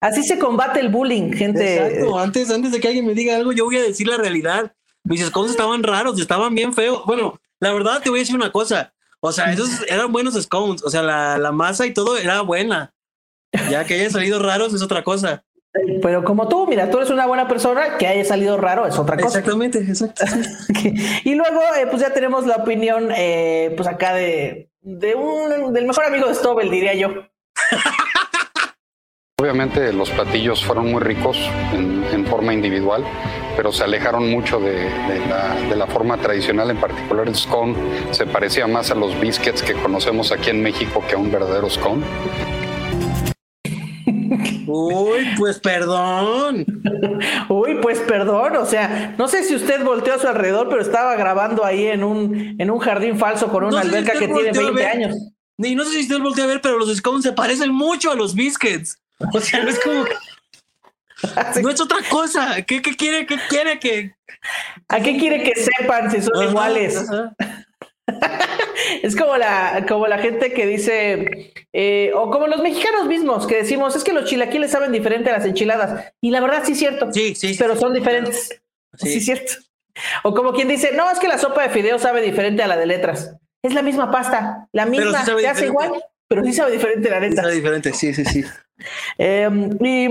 [0.00, 1.76] Así se combate el bullying, gente.
[1.88, 4.72] Exacto, antes, antes de que alguien me diga algo, yo voy a decir la realidad.
[5.04, 7.02] Mis scones estaban raros, estaban bien feos.
[7.06, 8.92] Bueno, la verdad te voy a decir una cosa.
[9.20, 10.84] O sea, esos eran buenos scones.
[10.84, 12.92] O sea, la, la masa y todo era buena.
[13.70, 15.44] Ya que hayan salido raros es otra cosa.
[16.02, 19.16] Pero como tú, mira, tú eres una buena persona, que haya salido raro es otra
[19.16, 19.38] cosa.
[19.38, 20.24] Exactamente, exacto.
[21.24, 25.86] y luego, eh, pues ya tenemos la opinión, eh, pues acá de, de un, del
[25.86, 27.08] mejor amigo de Stobel, diría yo.
[29.40, 31.38] Obviamente los platillos fueron muy ricos
[31.72, 33.04] en, en forma individual,
[33.56, 37.76] pero se alejaron mucho de, de la, de la forma tradicional, en particular el scone
[38.10, 41.70] se parecía más a los biscuits que conocemos aquí en México que a un verdadero
[41.70, 42.04] scone.
[44.66, 46.64] Uy, pues perdón.
[47.48, 51.16] Uy, pues perdón, o sea, no sé si usted volteó a su alrededor, pero estaba
[51.16, 54.32] grabando ahí en un, en un jardín falso con una No si alberca que tiene
[54.34, 54.88] volteó a 20 ver.
[54.88, 55.16] años.
[55.56, 58.14] Ni no sé si usted voltea a ver, pero los scones se parecen mucho a
[58.14, 58.98] los biscuits.
[59.32, 60.04] O sea, no es como.
[61.60, 62.62] No es otra cosa.
[62.62, 63.26] ¿Qué, qué quiere?
[63.26, 64.14] ¿Qué quiere que.?
[64.88, 66.96] ¿A qué quiere que sepan si son Ajá, iguales?
[66.96, 67.34] ajá.
[69.02, 73.56] Es como la, como la gente que dice, eh, o como los mexicanos mismos que
[73.56, 76.12] decimos, es que los chilaquiles saben diferente a las enchiladas.
[76.20, 77.12] Y la verdad sí es cierto.
[77.12, 77.54] Sí, sí.
[77.58, 78.60] pero son diferentes.
[78.96, 79.08] Sí.
[79.10, 79.18] Sí.
[79.18, 79.52] es cierto.
[80.22, 82.76] O como quien dice, no, es que la sopa de fideo sabe diferente a la
[82.76, 83.34] de letras.
[83.62, 85.86] Es la misma pasta, la Pero sí misma, sabe se hace diferente.
[85.86, 87.26] igual, pero sí sabe diferente la.
[87.26, 88.44] Está diferente, sí, sí, sí.
[89.18, 90.08] Eh, y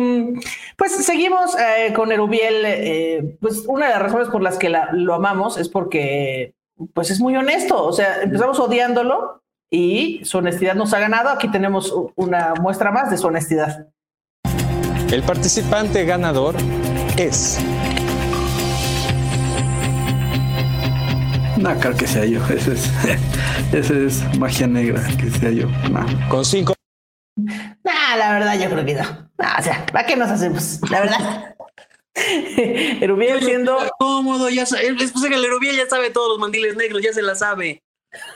[0.75, 2.63] pues seguimos eh, con Erubiel.
[2.65, 6.51] eh, pues una de las razones por las que la- lo amamos es porque
[6.93, 7.83] pues es muy honesto.
[7.83, 11.29] O sea, empezamos odiándolo y su honestidad nos ha ganado.
[11.29, 13.87] Aquí tenemos una muestra más de su honestidad.
[15.11, 16.55] El participante ganador
[17.17, 17.59] es
[21.57, 22.45] No, claro que sea yo.
[22.47, 22.91] Ese es,
[23.73, 25.67] ese es magia negra, que sea yo.
[25.89, 26.05] No.
[26.29, 26.73] con cinco
[27.35, 29.03] Nah, la verdad, yo creo que no.
[29.37, 30.79] Nah, o sea, ¿para qué nos hacemos?
[30.89, 31.55] La verdad.
[33.01, 33.77] Erubiel siendo.
[33.99, 34.87] Cómodo, ya sabe.
[34.87, 37.83] Es pues que el Erubiel ya sabe todos los mandiles negros, ya se la sabe.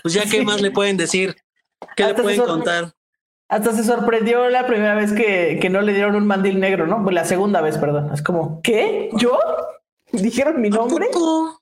[0.02, 1.36] Pues ya, ¿qué más le pueden decir?
[1.96, 2.94] ¿Qué le Hasta pueden contar?
[3.48, 7.04] Hasta se sorprendió la primera vez que, que no le dieron un mandil negro, ¿no?
[7.04, 8.13] Pues la segunda vez, perdón.
[8.13, 9.10] Es como, ¿qué?
[9.13, 9.38] ¿Yo?
[10.12, 11.08] ¿Dijeron mi nombre?
[11.12, 11.62] Poco.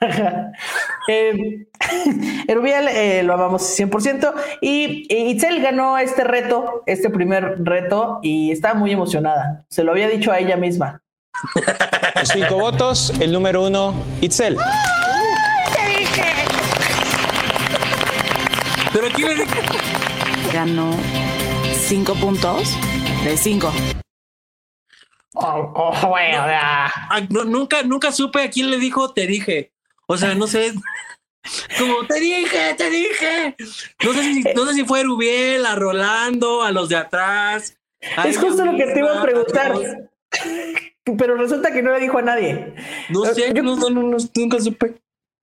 [1.08, 1.66] eh,
[2.48, 8.50] Erubiel eh, lo amamos 100% y, y Itzel ganó este reto, este primer reto y
[8.50, 9.66] estaba muy emocionada.
[9.68, 11.02] Se lo había dicho a ella misma.
[12.24, 13.12] Cinco votos.
[13.20, 14.56] El número uno, Itzel.
[18.92, 19.60] Pero aquí le dije.
[20.52, 20.96] Ganó
[21.90, 22.76] cinco puntos
[23.24, 23.72] de cinco.
[25.34, 29.72] Oh, oh, Ah, no, nunca, nunca supe a quién le dijo te dije.
[30.06, 30.72] O sea, no sé.
[31.78, 33.56] Como te dije, te dije.
[34.04, 37.76] No sé si, no sé si fue a Rubiel, a Rolando, a los de atrás.
[38.24, 39.72] es justo lo que te iba a preguntar.
[41.18, 42.74] Pero resulta que no le dijo a nadie.
[43.08, 44.94] No sé, Yo- no, no, no, no, nunca supe.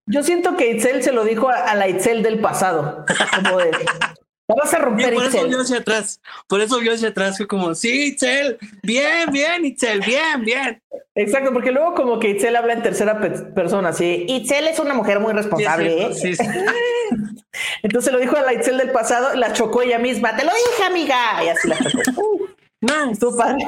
[0.10, 3.06] Yo siento que Itzel se lo dijo a, a la Itzel del pasado.
[3.44, 5.60] Como de, la vas a romper, por eso vio Itzel.
[5.62, 6.22] hacia atrás.
[6.48, 7.36] Por eso vio hacia atrás.
[7.36, 10.82] Fue como, sí, Itzel, bien, bien, Itzel, bien, bien.
[11.16, 14.26] Exacto, porque luego como que Itzel habla en tercera pe- persona, así.
[14.30, 16.06] Itzel es una mujer muy responsable.
[16.06, 16.14] ¿eh?
[16.14, 17.36] Sí, cierto, sí, sí.
[17.84, 20.38] Entonces lo dijo a la Itzel del pasado, la chocó ella misma.
[20.38, 21.44] Te lo dije, amiga.
[21.44, 22.22] Y así la chocó.
[22.22, 22.48] Uh,
[22.80, 23.26] Nice.
[23.38, 23.68] padre.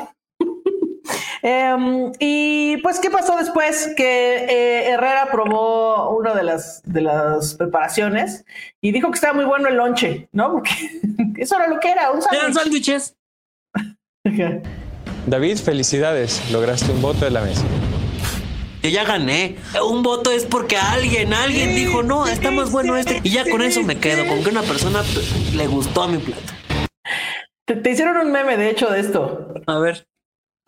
[1.42, 3.94] Em, y pues, ¿qué pasó después?
[3.96, 8.46] Que eh, Herrera probó una de las, de las preparaciones
[8.82, 10.52] y dijo que estaba muy bueno el lonche, ¿no?
[10.52, 10.72] Porque
[11.38, 12.86] eso era lo que era, un Eran sándwich.
[12.86, 13.16] sándwiches.
[15.28, 16.52] David, felicidades.
[16.52, 17.64] Lograste un voto de la mesa.
[18.82, 19.58] Yo ya gané.
[19.86, 23.20] Un voto es porque alguien, alguien dijo, no, está más bueno este.
[23.24, 26.18] Y ya con eso me quedo, con que una persona pues, le gustó a mi
[26.18, 26.54] plato.
[27.66, 29.54] Te, te hicieron un meme, de hecho, de esto.
[29.68, 30.08] A ver.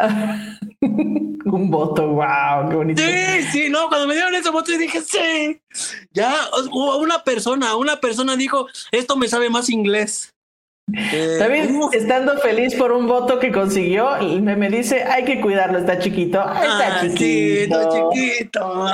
[0.82, 3.02] un voto, wow, qué bonito.
[3.02, 5.62] Sí, sí, no, cuando me dieron ese voto, dije, sí.
[6.12, 6.34] Ya,
[6.74, 10.34] una persona, una persona dijo, esto me sabe más inglés.
[10.94, 15.24] Eh, David, uf, estando feliz por un voto que consiguió, y me, me dice, hay
[15.24, 16.40] que cuidarlo, está chiquito.
[16.40, 17.82] Está ah, sí, chiquito.
[17.82, 18.86] está chiquito.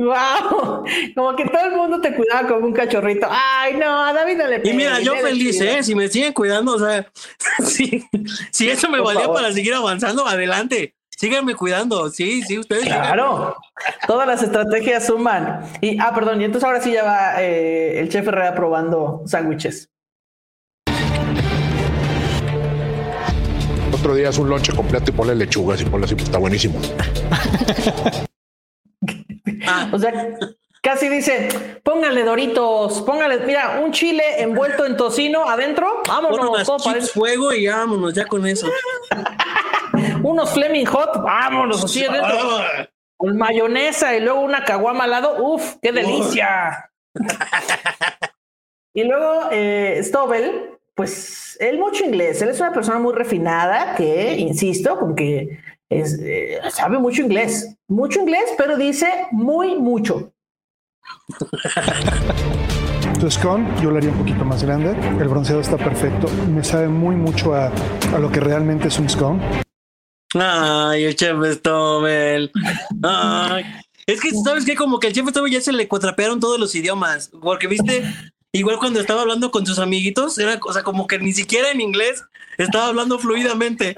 [0.00, 0.84] Wow,
[1.14, 3.26] como que todo el mundo te cuidaba como un cachorrito.
[3.30, 5.60] Ay, no, a David no le Y mira, yo feliz.
[5.60, 5.82] ¿eh?
[5.82, 7.06] Si me siguen cuidando, o sea,
[7.64, 8.02] si,
[8.50, 9.36] si eso me Por valía favor.
[9.36, 10.94] para seguir avanzando, adelante.
[11.10, 12.84] Síganme cuidando, sí, sí, ustedes.
[12.84, 13.54] Claro,
[14.06, 15.66] todas las estrategias suman.
[15.82, 19.90] Y, ah, perdón, y entonces ahora sí ya va eh, el chef Herrera probando sándwiches.
[23.92, 26.80] Otro día es un lonche completo y ponle lechugas y ponle así, pues está buenísimo.
[29.92, 30.30] O sea,
[30.82, 31.48] casi dice,
[31.82, 37.52] póngale doritos, póngale, mira, un chile envuelto en tocino adentro, vámonos, todo chips parece- fuego
[37.52, 38.66] y vámonos ya con eso.
[40.22, 42.38] unos Fleming Hot, vámonos, así adentro.
[42.58, 46.90] Ah, Con mayonesa y luego una caguama al lado, uf, qué delicia.
[48.94, 54.32] y luego eh, Stobel, pues él mucho inglés, él es una persona muy refinada que,
[54.34, 55.58] insisto, con que
[55.90, 60.32] es, eh, sabe mucho inglés, mucho inglés, pero dice muy mucho.
[63.18, 64.90] Tu scone yo lo haría un poquito más grande.
[65.20, 66.28] El bronceado está perfecto.
[66.48, 67.72] Me sabe muy mucho a,
[68.14, 69.42] a lo que realmente es un scone.
[70.34, 72.52] Ay, el chef Stobel.
[73.02, 73.64] Ay.
[74.06, 74.76] Es que, ¿sabes qué?
[74.76, 77.30] Como que al chef Stobel ya se le cuatrapearon todos los idiomas.
[77.42, 78.04] Porque, viste,
[78.52, 82.22] igual cuando estaba hablando con sus amiguitos, era cosa como que ni siquiera en inglés
[82.58, 83.96] estaba hablando fluidamente.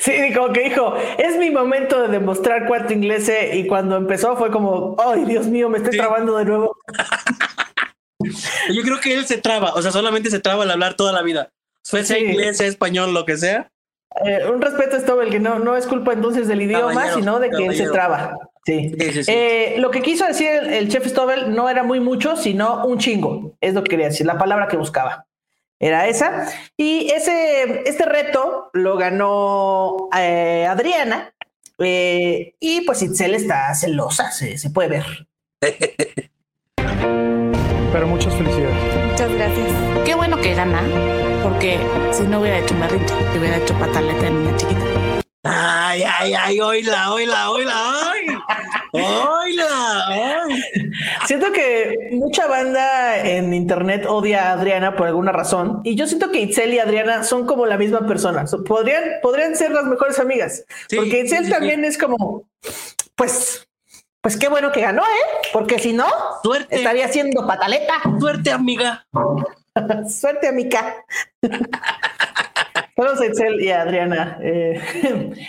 [0.00, 3.56] Sí, como que dijo, es mi momento de demostrar cuánto inglés sé.
[3.56, 5.98] Y cuando empezó fue como, ay, Dios mío, me estoy Sí.
[5.98, 6.76] trabando de nuevo.
[8.70, 11.22] Yo creo que él se traba, o sea, solamente se traba al hablar toda la
[11.22, 11.50] vida.
[11.82, 12.16] Sea Sí.
[12.18, 13.70] inglés, sea español, lo que sea.
[14.24, 17.38] Eh, un respeto a Stobel, que no, no es culpa entonces del idioma, Caballero, sino
[17.38, 18.36] de que él se traba.
[18.64, 18.92] Sí.
[18.98, 19.32] Sí, sí, sí.
[19.32, 22.98] Eh, lo que quiso decir el, el chef Stobel no era muy mucho, sino un
[22.98, 23.54] chingo.
[23.60, 25.26] Es lo que quería decir, la palabra que buscaba.
[25.80, 26.48] Era esa.
[26.76, 31.32] Y ese, este reto lo ganó eh, Adriana.
[31.78, 35.04] eh, y pues Itzel está celosa, se, se puede ver.
[37.92, 39.06] Pero muchas felicidades.
[39.10, 39.68] Muchas gracias.
[40.04, 40.82] Qué bueno que gana,
[41.42, 41.78] porque
[42.12, 42.74] si no hubiera hecho
[43.32, 44.80] te hubiera hecho pataleta de niña chiquita.
[45.44, 48.26] Ay, ay, ay, oíla, oíla, oíla, ay.
[51.28, 55.82] Siento que mucha banda en internet odia a Adriana por alguna razón.
[55.84, 58.46] Y yo siento que Itzel y Adriana son como la misma persona.
[58.46, 60.64] So- Podrían, podrían ser las mejores amigas.
[60.88, 62.48] Sí, porque Itzel sí, sí, también es como,
[63.14, 63.68] pues,
[64.22, 65.48] pues qué bueno que ganó, ¿eh?
[65.52, 66.06] Porque si no,
[66.42, 66.76] Suerte.
[66.76, 67.92] estaría haciendo pataleta.
[68.18, 69.06] Suerte, amiga.
[70.08, 71.04] Suerte, amiga.
[72.98, 74.38] Saludos a Itzel y a Adriana.
[74.42, 74.80] Eh,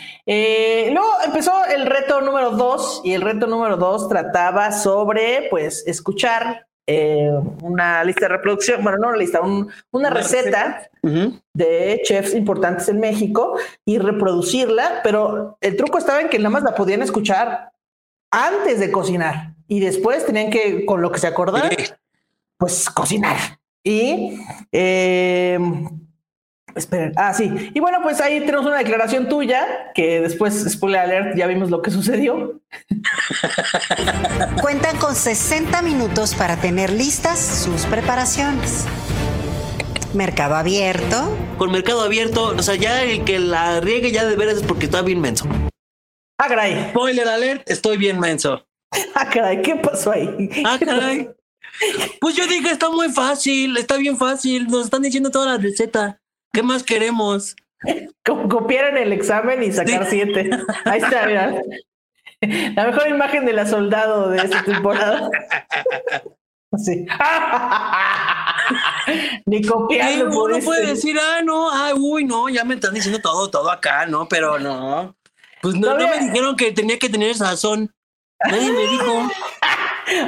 [0.28, 5.84] eh, luego empezó el reto número dos y el reto número dos trataba sobre, pues,
[5.88, 7.32] escuchar eh,
[7.64, 10.90] una lista de reproducción, bueno, no una lista, un- una Una receta
[11.54, 16.64] de chefs importantes en México y reproducirla, pero el truco estaba en que nada más
[16.64, 17.72] la podían escuchar
[18.32, 21.92] antes de cocinar y después tenían que, con lo que se acordaran, Sí.
[22.58, 23.38] pues cocinar.
[23.84, 24.40] Y
[26.76, 27.72] esperen, ah, sí.
[27.74, 31.82] Y bueno, pues ahí tenemos una declaración tuya que después, spoiler alert, ya vimos lo
[31.82, 32.60] que sucedió.
[34.62, 38.86] Cuentan con 60 minutos para tener listas sus preparaciones.
[40.14, 41.38] Mercado abierto.
[41.58, 44.86] Con mercado abierto, o sea, ya el que la riegue ya de veras es porque
[44.86, 45.48] está bien menso.
[46.38, 46.90] Ah, caray.
[46.92, 48.66] Spoiler alert, estoy bien menso.
[49.14, 50.50] Ah, caray, ¿qué pasó ahí?
[50.66, 51.30] Ah, caray.
[52.20, 54.68] Pues yo dije, está muy fácil, está bien fácil.
[54.68, 56.20] Nos están diciendo toda la receta.
[56.52, 57.56] ¿Qué más queremos?
[58.26, 60.50] Como copiar en el examen y sacar siete.
[60.86, 61.62] Ahí está, mira.
[62.76, 65.30] La mejor imagen de la soldado de esta temporada.
[66.78, 67.04] Sí.
[69.48, 70.94] Ni copiando Uno por puede este.
[70.94, 74.28] decir, ah, no, ah, uy, no, ya me están diciendo todo, todo acá, ¿no?
[74.28, 75.16] Pero no.
[75.64, 77.92] Pues no, me dijeron que tenía que tener sazón.
[78.48, 79.32] Nadie me dijo.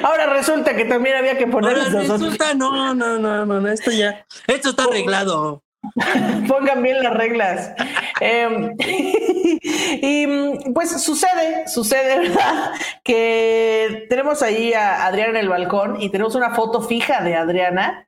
[0.01, 3.91] Ahora resulta que también había que poner Ahora resulta, no, no, no, no, no, esto
[3.91, 5.63] ya, esto está arreglado.
[6.47, 7.73] Pongan bien las reglas.
[8.19, 10.27] Em, y
[10.73, 12.71] pues sucede, sucede, ¿verdad?
[13.03, 18.07] Que tenemos ahí a Adriana en el balcón y tenemos una foto fija de Adriana.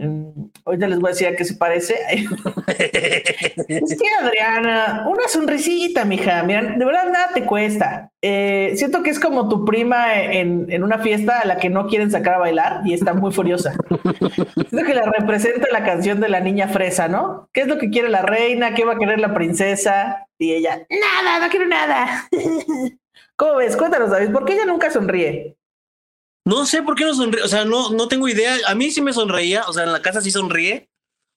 [0.00, 1.98] Mm, Ahorita les voy a decir a qué se parece.
[3.68, 6.42] es que Adriana, una sonrisita, mija.
[6.42, 8.10] Mira, de verdad nada te cuesta.
[8.22, 11.86] Eh, siento que es como tu prima en, en una fiesta a la que no
[11.86, 13.74] quieren sacar a bailar y está muy furiosa.
[14.70, 17.48] Siento que la representa la canción de la niña fresa, ¿no?
[17.52, 18.74] ¿Qué es lo que quiere la reina?
[18.74, 20.26] ¿Qué va a querer la princesa?
[20.38, 22.26] Y ella, nada, no quiero nada.
[23.36, 23.76] ¿Cómo ves?
[23.76, 25.56] Cuéntanos, David, ¿por qué ella nunca sonríe?
[26.50, 28.56] No sé por qué no sonríe, o sea, no, no tengo idea.
[28.66, 30.88] A mí sí me sonreía, o sea, en la casa sí sonríe.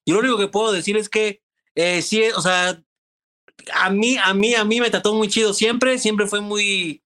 [0.08, 1.40] Yo lo único que puedo decir es que
[1.76, 2.82] eh, sí, o sea,
[3.76, 7.04] a mí, a mí, a mí me trató muy chido siempre, siempre fue muy,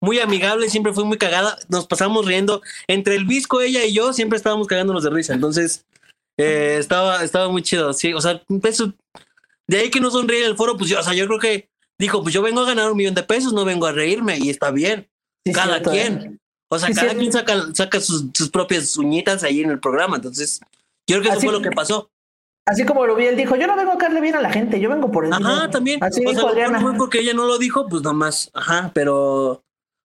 [0.00, 1.58] muy amigable, siempre fue muy cagada.
[1.68, 5.34] Nos pasamos riendo entre el visco, ella y yo, siempre estábamos cagándonos de risa.
[5.34, 5.84] Entonces,
[6.38, 7.92] eh, estaba, estaba muy chido.
[7.92, 8.94] Sí, o sea, eso,
[9.66, 11.68] de ahí que no sonríe en el foro, pues yo, o sea, yo creo que
[11.98, 14.48] dijo, pues yo vengo a ganar un millón de pesos, no vengo a reírme y
[14.48, 15.10] está bien.
[15.44, 16.18] Sí, cada cierto, quien.
[16.18, 16.40] ¿eh?
[16.72, 20.16] O sea, Sí, cada quien saca, saca sus, sus propias uñitas ahí en el programa.
[20.16, 20.60] Entonces,
[21.08, 22.08] yo creo que eso Así- fue lo que pasó.
[22.66, 24.78] Así como lo vi, él dijo, yo no vengo a caerle bien a la gente,
[24.78, 25.70] yo vengo por el Ajá, dinero".
[25.70, 26.04] también.
[26.04, 26.80] Así o sea, dijo Adriana.
[26.80, 28.50] fue porque ella no lo dijo, pues nomás.
[28.54, 29.62] Ajá, pero.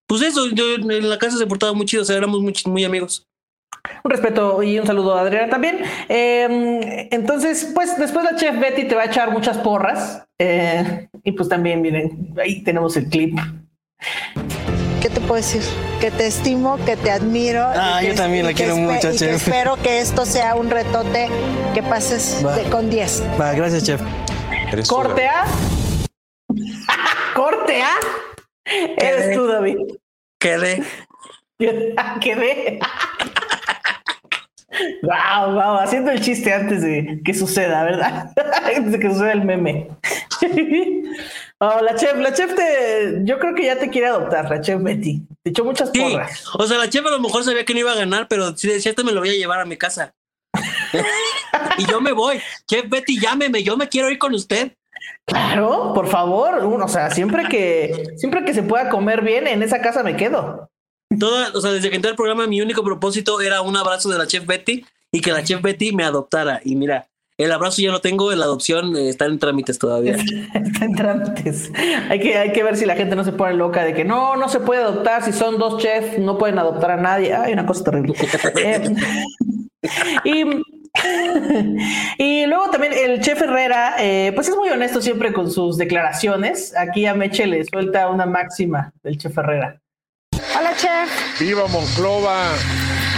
[0.07, 2.83] Pues eso, yo en la casa se portaba muy chido, o sea, éramos muy, muy
[2.85, 3.27] amigos.
[4.03, 5.79] Un respeto y un saludo a Adriana también.
[6.09, 10.23] Eh, entonces, pues después la chef Betty te va a echar muchas porras.
[10.39, 13.37] eh, y pues también, miren, ahí tenemos el clip.
[15.01, 15.61] ¿Qué te puedo decir?
[16.05, 17.63] Que te estimo, que te admiro.
[17.65, 19.47] Ah, yo que- también la quiero mucho, y que chef.
[19.47, 21.29] espero que esto sea un retote
[21.73, 23.23] que pases de- con 10.
[23.41, 24.01] Va, gracias, chef.
[24.87, 25.45] Corte A.
[27.35, 27.89] Corte A.
[28.97, 29.77] Eres tú, David.
[30.39, 30.83] Quedé.
[32.21, 32.79] Quedé.
[35.03, 38.31] Wow, wow, haciendo el chiste antes de que suceda, ¿verdad?
[38.75, 39.87] antes de que suceda el meme.
[41.59, 44.81] oh, la chef, la chef te, yo creo que ya te quiere adoptar, la chef
[44.81, 45.21] Betty.
[45.43, 46.43] Te echó muchas Sí, porras.
[46.57, 48.67] o sea, la chef a lo mejor sabía que no iba a ganar, pero si
[48.67, 50.13] decía, este me lo voy a llevar a mi casa.
[51.77, 52.41] y yo me voy.
[52.67, 54.73] Chef Betty, llámeme, yo me quiero ir con usted.
[55.25, 56.65] Claro, por favor.
[56.65, 60.15] uno, O sea, siempre que, siempre que se pueda comer bien, en esa casa me
[60.15, 60.69] quedo.
[61.19, 64.17] Toda, o sea, desde que entré al programa, mi único propósito era un abrazo de
[64.17, 66.61] la chef Betty y que la chef Betty me adoptara.
[66.63, 70.15] Y mira, el abrazo ya lo tengo, la adopción eh, está en trámites todavía.
[70.53, 71.71] Está en trámites.
[72.09, 74.37] Hay que, hay que ver si la gente no se pone loca de que no,
[74.37, 75.21] no se puede adoptar.
[75.23, 77.33] Si son dos chefs, no pueden adoptar a nadie.
[77.33, 78.15] Hay una cosa terrible.
[80.23, 80.43] Eh, y,
[82.17, 86.75] y luego también el chef Herrera, eh, pues es muy honesto siempre con sus declaraciones.
[86.75, 89.79] Aquí a Meche le suelta una máxima del chef Herrera.
[90.57, 91.39] Hola, chef.
[91.39, 92.53] ¡Viva Monclova!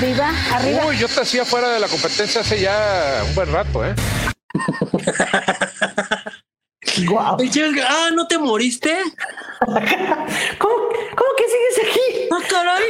[0.01, 0.87] Viva, arriba.
[0.87, 3.93] Uy, yo te hacía fuera de la competencia hace ya un buen rato, ¿eh?
[7.51, 8.91] Chef, ah, ¿no te moriste?
[9.59, 9.75] ¿Cómo,
[10.59, 12.01] cómo que sigues aquí?
[12.31, 12.89] Ah, caray.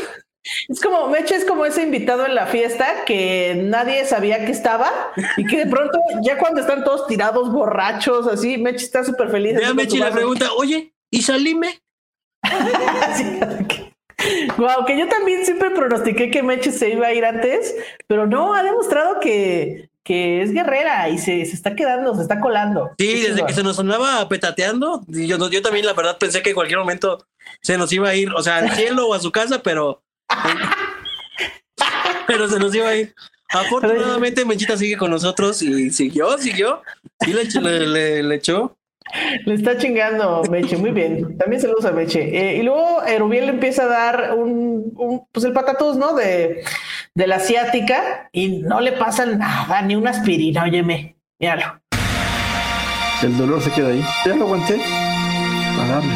[0.69, 5.11] Es como, Meche es como ese invitado en la fiesta que nadie sabía que estaba
[5.35, 9.59] y que de pronto, ya cuando están todos tirados, borrachos, así, Meche está súper feliz.
[9.59, 11.81] Ya Meche le pregunta, oye, ¿y salime?
[14.57, 17.75] Wow, que yo también siempre pronostiqué que Meche se iba a ir antes,
[18.07, 22.39] pero no, ha demostrado que, que es guerrera y se, se está quedando, se está
[22.39, 22.91] colando.
[22.97, 26.49] Sí, desde que se nos andaba petateando, y yo, yo también la verdad pensé que
[26.49, 27.25] en cualquier momento
[27.61, 30.01] se nos iba a ir, o sea, al cielo o a su casa, pero...
[32.27, 33.13] pero se nos iba a ir.
[33.49, 36.81] Afortunadamente Menchita sigue con nosotros y siguió, siguió.
[37.21, 38.76] Sí, le, ech- le, le- le echó.
[39.45, 41.37] Le está chingando Meche, muy bien.
[41.37, 42.21] También saludos a Meche.
[42.21, 46.13] Eh, y luego Erubiel le empieza a dar un, un, pues el patatús, ¿no?
[46.13, 46.63] De,
[47.15, 51.15] de la asiática y no le pasa nada, ni una aspirina, óyeme.
[51.39, 51.79] Míralo.
[53.23, 54.03] El dolor se queda ahí.
[54.25, 54.79] Ya lo aguanté.
[54.79, 56.13] A darle.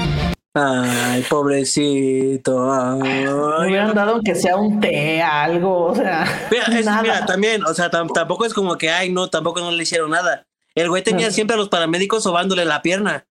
[0.53, 2.71] Ay, pobrecito.
[2.73, 2.99] Ay.
[3.25, 7.01] Me hubieran dado aunque sea un té, algo, o sea, Mira, es- nada.
[7.01, 10.11] mira, también, o sea, tam- tampoco es como que, ay, no, tampoco no le hicieron
[10.11, 10.45] nada.
[10.75, 13.25] El güey tenía siempre a los paramédicos sobándole la pierna.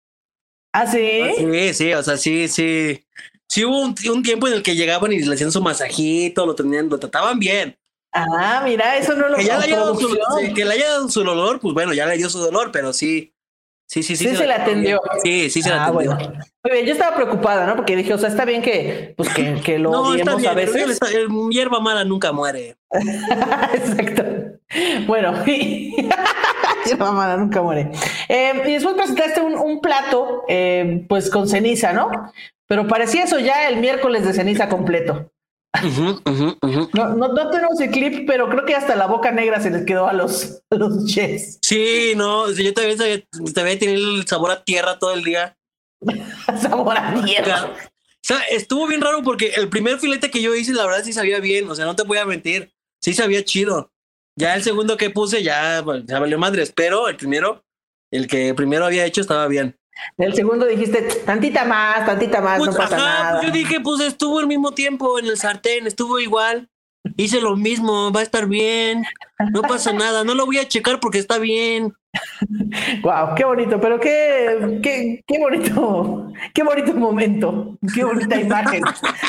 [0.72, 1.22] ¿Ah, sí?
[1.36, 3.04] Sí, sí, o sea, sí, sí.
[3.48, 6.54] Sí hubo un, un tiempo en el que llegaban y le hacían su masajito, lo
[6.54, 7.76] tenían, lo trataban bien.
[8.12, 10.16] Ah, mira, eso no lo Que ya le haya dado su,
[10.54, 13.32] que le haya dado su dolor, pues bueno, ya le dio su dolor, pero sí.
[13.88, 14.28] Sí, sí, sí.
[14.28, 15.00] Sí se le atendió.
[15.24, 16.14] Sí, sí se le Ah, atendió.
[16.14, 16.32] bueno.
[16.62, 17.74] Muy bien, yo estaba preocupada, ¿no?
[17.74, 20.54] Porque dije, o sea, está bien que, pues, que, que lo No, está bien, a
[20.54, 20.88] veces.
[20.90, 22.76] está- el hierba mala nunca muere.
[23.74, 24.22] Exacto.
[25.08, 25.96] Bueno, y
[26.96, 27.90] Mala nunca muere.
[28.28, 32.10] Eh, y después presentaste un, un plato, eh, pues con ceniza, ¿no?
[32.66, 35.30] Pero parecía eso ya el miércoles de ceniza completo.
[36.92, 39.86] No, no, no tenemos el clip, pero creo que hasta la boca negra se les
[39.86, 41.58] quedó a los, a los chefs.
[41.62, 43.22] Sí, no, yo también sabía,
[43.54, 45.56] también tenía el sabor a tierra todo el día.
[46.60, 47.72] sabor a tierra.
[47.72, 51.12] O sea, estuvo bien raro porque el primer filete que yo hice, la verdad sí
[51.12, 53.92] sabía bien, o sea, no te voy a mentir, sí sabía chido.
[54.36, 57.64] Ya el segundo que puse ya, valió madres, pero el primero,
[58.10, 59.76] el que primero había hecho estaba bien.
[60.16, 63.40] El segundo dijiste, tantita más, tantita más, Pues, no pasa ajá, nada.
[63.40, 66.68] pues yo dije, pues estuvo al mismo tiempo en el sartén, estuvo igual.
[67.16, 69.04] Hice lo mismo, va a estar bien.
[69.52, 71.92] No pasa nada, no lo voy a checar porque está bien.
[73.02, 78.82] Wow, qué bonito, pero qué, qué, qué bonito, qué bonito momento, qué bonita imagen.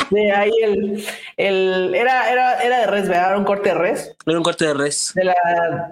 [0.10, 1.06] De ahí el,
[1.38, 3.30] el era, era, era de res, ¿verdad?
[3.30, 4.16] Era un corte de res.
[4.26, 5.12] Era un corte de res.
[5.14, 5.36] De la,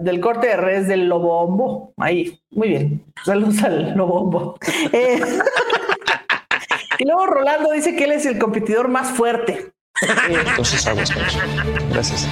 [0.00, 1.92] del corte de res del lobombo.
[1.98, 3.04] Ahí, muy bien.
[3.24, 4.56] Saludos al lobombo.
[4.92, 5.20] Eh,
[6.98, 9.72] y luego Rolando dice que él es el competidor más fuerte.
[10.28, 11.38] Entonces aguas con eso.
[11.90, 12.28] Gracias.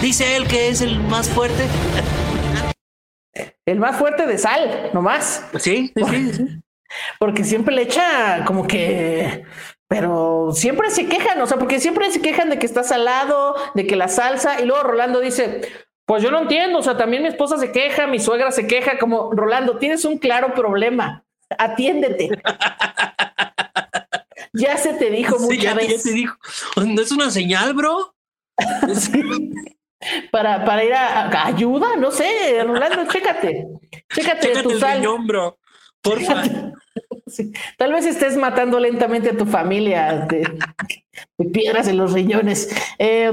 [0.00, 1.64] Dice él que es el más fuerte.
[3.66, 5.46] El más fuerte de sal, nomás.
[5.58, 6.44] Sí, sí, sí.
[7.20, 9.44] Porque siempre le echa como que.
[9.86, 13.86] Pero siempre se quejan, o sea, porque siempre se quejan de que está salado, de
[13.86, 14.60] que la salsa.
[14.60, 15.62] Y luego Rolando dice:
[16.04, 18.98] Pues yo no entiendo, o sea, también mi esposa se queja, mi suegra se queja.
[18.98, 21.24] Como Rolando, tienes un claro problema.
[21.58, 22.28] Atiéndete.
[24.52, 26.02] ya se te dijo Sí, muchas ya, te- ya veces.
[26.02, 26.36] te dijo.
[26.76, 28.14] ¿No es una señal, bro?
[30.30, 33.66] Para, para ir a, a- ayuda, no sé, Rolando, chécate.
[34.14, 34.96] Chécate, Chécate tu sal.
[34.98, 35.58] riñón, bro.
[36.02, 36.42] Porfa.
[37.26, 37.52] Sí.
[37.76, 40.48] Tal vez estés matando lentamente a tu familia de,
[41.38, 42.68] de piedras en los riñones.
[42.98, 43.30] Eh,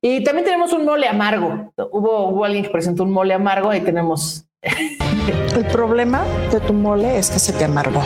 [0.00, 1.72] y también tenemos un mole amargo.
[1.92, 3.70] Hubo, hubo alguien que presentó un mole amargo.
[3.70, 4.46] Ahí tenemos.
[4.62, 8.02] El problema de tu mole es que se te amargó.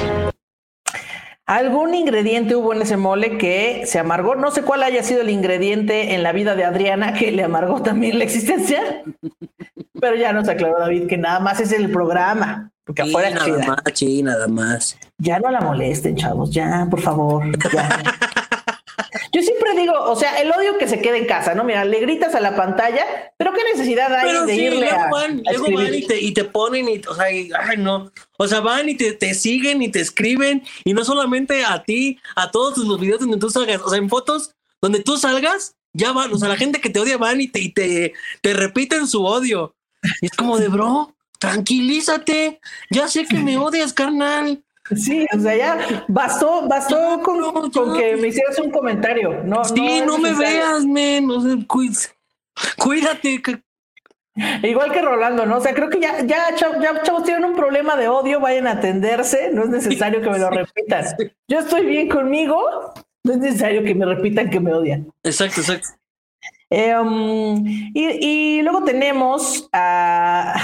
[1.47, 4.35] Algún ingrediente hubo en ese mole que se amargó.
[4.35, 7.83] No sé cuál haya sido el ingrediente en la vida de Adriana que le amargó
[7.83, 9.03] también la existencia.
[10.01, 12.71] Pero ya nos aclaró David que nada más es el programa.
[12.85, 13.67] Porque Sí, afuera nada chida.
[13.67, 14.99] más, sí, nada más.
[15.19, 17.45] Ya no la molesten, chavos, ya, por favor.
[17.73, 17.89] ya.
[19.35, 21.65] Yo siempre digo, o sea, el odio que se quede en casa, ¿no?
[21.65, 23.05] Mira, le gritas a la pantalla,
[23.37, 26.07] pero qué necesidad hay Pero de sí, irle luego a, van, a luego van y
[26.07, 28.13] te, y te ponen y, o sea, y- ay, no.
[28.39, 32.19] O sea, van y te, te siguen y te escriben y no solamente a ti,
[32.37, 36.13] a todos los videos donde tú salgas, o sea, en fotos donde tú salgas, ya
[36.13, 39.09] van, o sea, la gente que te odia van y te, y te, te repiten
[39.09, 39.75] su odio.
[40.21, 42.61] Y es como de, bro, tranquilízate,
[42.91, 44.63] ya sé que me odias, carnal.
[44.97, 49.43] Sí, o sea, ya bastó, bastó con, con que me hicieras un comentario.
[49.45, 51.91] No, Sí, no, me veas, men, o sea, cuí-
[52.77, 53.41] cuídate.
[53.43, 53.63] que-
[54.63, 55.59] Igual que Rolando, ¿no?
[55.59, 58.67] O sea, creo que ya, ya, chav- ya, chavos, tienen un problema de odio, vayan
[58.67, 61.05] a atenderse, no es necesario que me lo repitan.
[61.49, 62.61] Yo estoy bien conmigo,
[63.23, 65.07] no es necesario que me repitan que me odian.
[65.23, 65.89] Exacto, exacto.
[66.69, 67.65] Eh, um,
[67.95, 68.09] y,
[68.59, 70.55] y luego tenemos a,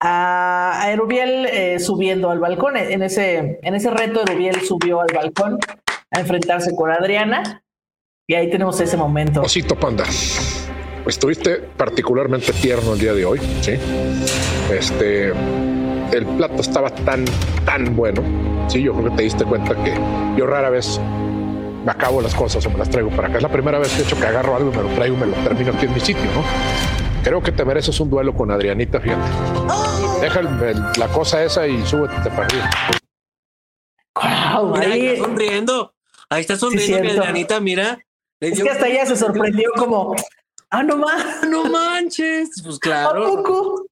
[0.00, 2.76] a, a Erubiel eh, subiendo al balcón.
[2.76, 5.58] En ese, en ese reto, Erubiel subió al balcón
[6.10, 7.62] a enfrentarse con Adriana.
[8.28, 9.42] Y ahí tenemos ese momento.
[9.42, 10.04] Osito Panda.
[11.06, 13.72] Estuviste particularmente tierno el día de hoy, ¿sí?
[14.70, 15.28] Este,
[16.12, 17.24] el plato estaba tan,
[17.64, 18.22] tan bueno,
[18.68, 19.94] sí, yo creo que te diste cuenta que
[20.36, 21.00] yo rara vez
[21.84, 23.38] me acabo las cosas o me las traigo para acá.
[23.38, 25.18] Es la primera vez que he hecho que agarro algo y me lo traigo y
[25.18, 26.99] me lo termino aquí en mi sitio, ¿no?
[27.22, 29.20] Creo que te mereces un duelo con Adrianita, fíjate.
[30.20, 32.70] Deja el- el- la cosa esa y súbete para arriba.
[34.14, 35.94] Wow, Mira, ahí está sonriendo.
[36.28, 37.20] Ahí está sonriendo mi cierto.
[37.22, 37.98] Adrianita, mira.
[38.40, 40.14] Le es que hasta ella se sorprendió como,
[40.70, 41.42] ah, no más.
[41.48, 42.50] No manches.
[42.64, 43.24] Pues ¿A claro.
[43.36, 43.86] poco?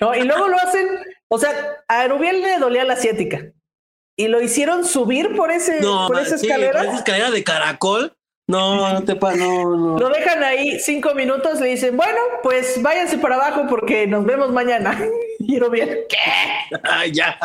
[0.00, 0.88] No, y luego lo hacen,
[1.28, 1.52] o sea,
[1.88, 3.52] a Erubiel le dolía la asiática
[4.16, 6.78] y lo hicieron subir por ese, No, por esa sí, escalera.
[6.80, 8.16] por esa escalera de caracol.
[8.48, 9.98] No, no te pa, no, no.
[9.98, 14.50] Lo dejan ahí cinco minutos, le dicen, bueno, pues váyanse para abajo porque nos vemos
[14.50, 14.98] mañana.
[15.40, 16.78] Y Erubiel, ¿qué?
[16.82, 17.38] Ay, ya.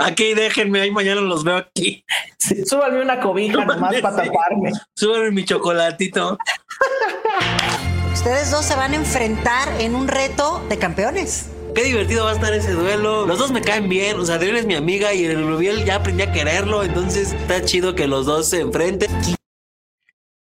[0.00, 2.04] Aquí déjenme, ahí mañana los veo aquí.
[2.36, 4.72] Sí, súbanme una cobija nomás para taparme.
[4.94, 6.36] Súbanme mi chocolatito.
[8.12, 11.50] Ustedes dos se van a enfrentar en un reto de campeones.
[11.74, 13.26] Qué divertido va a estar ese duelo.
[13.26, 14.18] Los dos me caen bien.
[14.18, 16.82] O sea, Adrián es mi amiga y el Rubiel ya aprendí a quererlo.
[16.82, 19.08] Entonces está chido que los dos se enfrenten.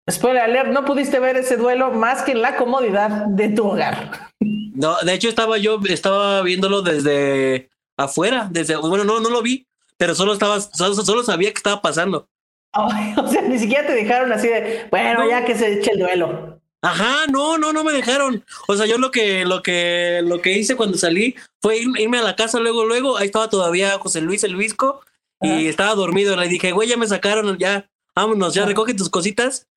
[0.09, 4.29] Spoiler alert, no pudiste ver ese duelo más que en la comodidad de tu hogar.
[4.39, 9.65] No, de hecho estaba yo, estaba viéndolo desde afuera, desde, bueno, no, no lo vi,
[9.97, 12.27] pero solo estaba, solo, solo sabía que estaba pasando.
[12.77, 15.29] O sea, ni siquiera te dejaron así de, bueno, No.
[15.29, 16.59] ya que se eche el duelo.
[16.81, 18.43] Ajá, no, no, no me dejaron.
[18.67, 22.19] O sea, yo lo que, lo que, lo que hice cuando salí fue ir- irme
[22.19, 23.17] a la casa luego, luego.
[23.17, 25.01] Ahí estaba todavía José Luis el Visco
[25.41, 26.35] y estaba dormido.
[26.35, 29.67] Le dije, güey, ya me sacaron, ya, vámonos, ya recoge tus cositas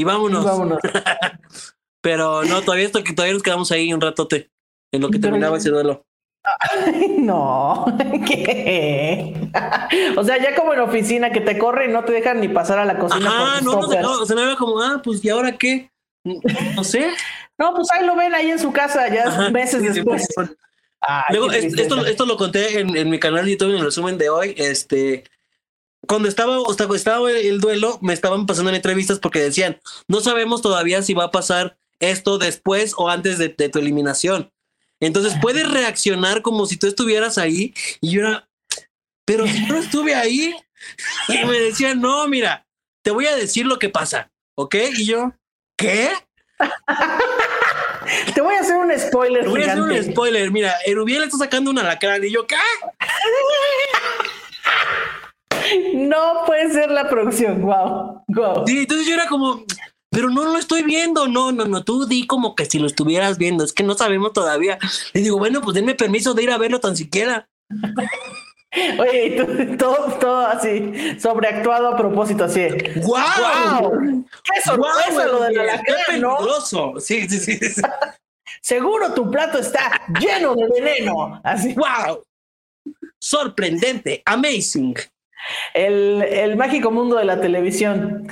[0.00, 0.44] y vámonos.
[0.44, 0.78] Vámonos.
[2.00, 4.50] Pero no, todavía esto que todavía nos quedamos ahí un ratote
[4.92, 6.04] en lo que terminaba ese duelo.
[6.44, 7.84] Ay, No,
[8.26, 9.34] ¿qué?
[10.16, 12.78] O sea, ya como en oficina que te corren y no te dejan ni pasar
[12.78, 13.56] a la cocina.
[13.58, 15.90] Tus no, no, no, o sea, no era como, ah, pues, ¿y ahora qué?
[16.24, 17.10] No sé.
[17.58, 20.26] No, pues ahí lo ven ahí en su casa ya Ajá, meses sí, sí, después.
[20.34, 20.50] pues,
[21.00, 23.84] Ay, Luego, es- esto, esto lo conté en, en mi canal de YouTube en el
[23.84, 24.54] resumen de hoy.
[24.56, 25.24] Este,
[26.08, 29.80] cuando estaba, o sea, cuando estaba el duelo, me estaban pasando en entrevistas porque decían,
[30.08, 34.50] no sabemos todavía si va a pasar esto después o antes de, de tu eliminación.
[35.00, 38.48] Entonces puedes reaccionar como si tú estuvieras ahí y yo era,
[39.24, 40.56] pero si yo no estuve ahí
[41.28, 42.66] y me decían, no, mira,
[43.02, 44.74] te voy a decir lo que pasa, ¿ok?
[44.96, 45.32] Y yo,
[45.76, 46.10] ¿qué?
[48.34, 49.42] Te voy a hacer un spoiler.
[49.42, 50.50] Te voy a hacer un spoiler.
[50.50, 52.56] Mira, Erubiel está sacando un alacrán y yo, ¿qué?
[55.94, 57.62] No puede ser la producción.
[57.62, 58.22] Wow.
[58.28, 58.66] Wow.
[58.66, 59.64] Sí, entonces yo era como,
[60.10, 61.28] pero no lo estoy viendo.
[61.28, 63.64] No, no, no, tú di como que si lo estuvieras viendo.
[63.64, 64.78] Es que no sabemos todavía.
[65.12, 67.48] Le digo, bueno, pues denme permiso de ir a verlo tan siquiera.
[68.98, 72.60] Oye, y tú, todo, todo así, sobreactuado a propósito, así.
[72.60, 73.24] de, ¡Guau!
[73.38, 74.24] ¡Guau!
[74.44, 75.80] ¡Qué sorpresa ¡Guau, lo del Erubiel!
[75.86, 76.94] ¡Qué peligroso!
[77.00, 77.56] Sí, sí, sí.
[77.56, 77.82] sí.
[78.60, 81.40] Seguro tu plato está lleno de veneno.
[81.42, 81.74] Así.
[81.74, 82.22] ¡Wow!
[83.18, 84.94] Sorprendente, amazing.
[85.74, 88.26] El, el mágico mundo de la televisión.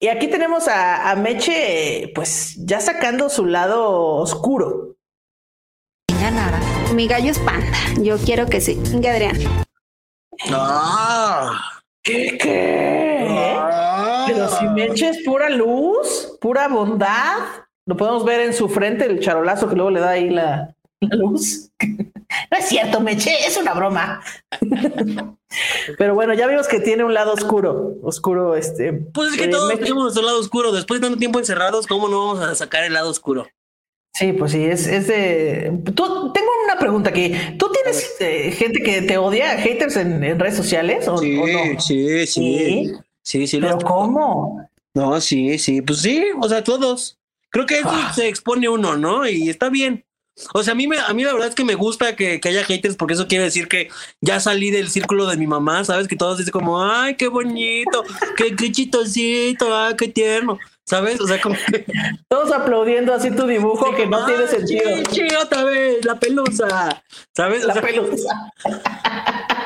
[0.00, 4.96] Y aquí tenemos a, a Meche, pues ya sacando su lado oscuro.
[6.20, 6.60] Ganara.
[6.94, 7.76] Mi gallo es panda.
[8.00, 8.80] Yo quiero que sí.
[8.92, 9.36] Venga, Adrián.
[10.50, 11.80] ¡Ah!
[12.02, 12.38] ¿Qué?
[12.40, 13.56] ¿Qué?
[14.26, 17.38] Pero si Meche es pura luz, pura bondad.
[17.86, 21.16] Lo podemos ver en su frente, el charolazo que luego le da ahí la, la
[21.16, 21.70] luz.
[22.50, 24.22] No es cierto, Meche, es una broma.
[25.98, 28.92] Pero bueno, ya vimos que tiene un lado oscuro, oscuro, este.
[28.92, 30.72] Pues es que eh, todos Meche- tenemos nuestro lado oscuro.
[30.72, 33.46] Después de tanto tiempo encerrados, ¿cómo no vamos a sacar el lado oscuro?
[34.14, 35.72] Sí, pues sí, es, es de.
[35.94, 37.32] Tú, tengo una pregunta aquí.
[37.58, 41.80] ¿Tú tienes eh, gente que te odia, haters en, en redes sociales o, o no?
[41.80, 42.92] sí, Sí.
[43.22, 43.60] Sí, sí.
[43.60, 44.68] Pero ¿cómo?
[44.94, 47.18] No, sí, sí, pues sí, o sea, todos.
[47.50, 48.12] Creo que eso Ah.
[48.14, 49.26] se expone uno, ¿no?
[49.28, 50.04] Y está bien.
[50.54, 52.48] O sea, a mí, me, a mí la verdad es que me gusta que, que
[52.48, 53.88] haya haters porque eso quiere decir que
[54.20, 56.06] ya salí del círculo de mi mamá, ¿sabes?
[56.08, 58.04] Que todos dicen como, ay, qué bonito,
[58.36, 61.20] qué, qué chistosito, ay, qué tierno, ¿sabes?
[61.20, 61.84] O sea, como que...
[62.28, 64.90] Todos aplaudiendo así tu dibujo que no tiene "Ay, sentido.
[65.10, 67.02] Sí, otra vez, la pelusa,
[67.34, 67.64] ¿sabes?
[67.64, 68.52] O La sea, pelusa.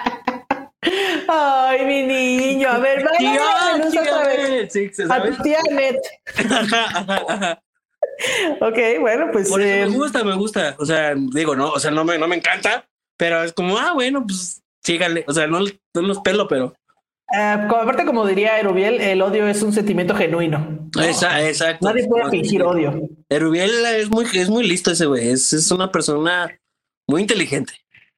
[1.28, 2.68] Ay, mi niño.
[2.68, 4.50] A ver, vaya sí, otra a vez.
[4.50, 5.96] ver, sí, A tu tía Net.
[6.50, 7.62] Ajá, ajá, ajá.
[8.60, 9.48] Ok, bueno, pues.
[9.48, 10.76] Por eso eh, me gusta, me gusta.
[10.78, 12.84] O sea, digo, no, o sea, no me, no me encanta,
[13.16, 15.24] pero es como, ah, bueno, pues síganle.
[15.28, 16.74] O sea, no, no los pelo, pero.
[17.68, 20.90] como- aparte, como diría Erubiel, el odio es un sentimiento genuino.
[21.02, 21.86] Esa- exacto.
[21.88, 23.08] Nadie puede fingir odio.
[23.28, 25.28] Erubiel es muy, es muy listo ese güey.
[25.28, 26.50] Es, es una persona
[27.08, 27.72] muy inteligente.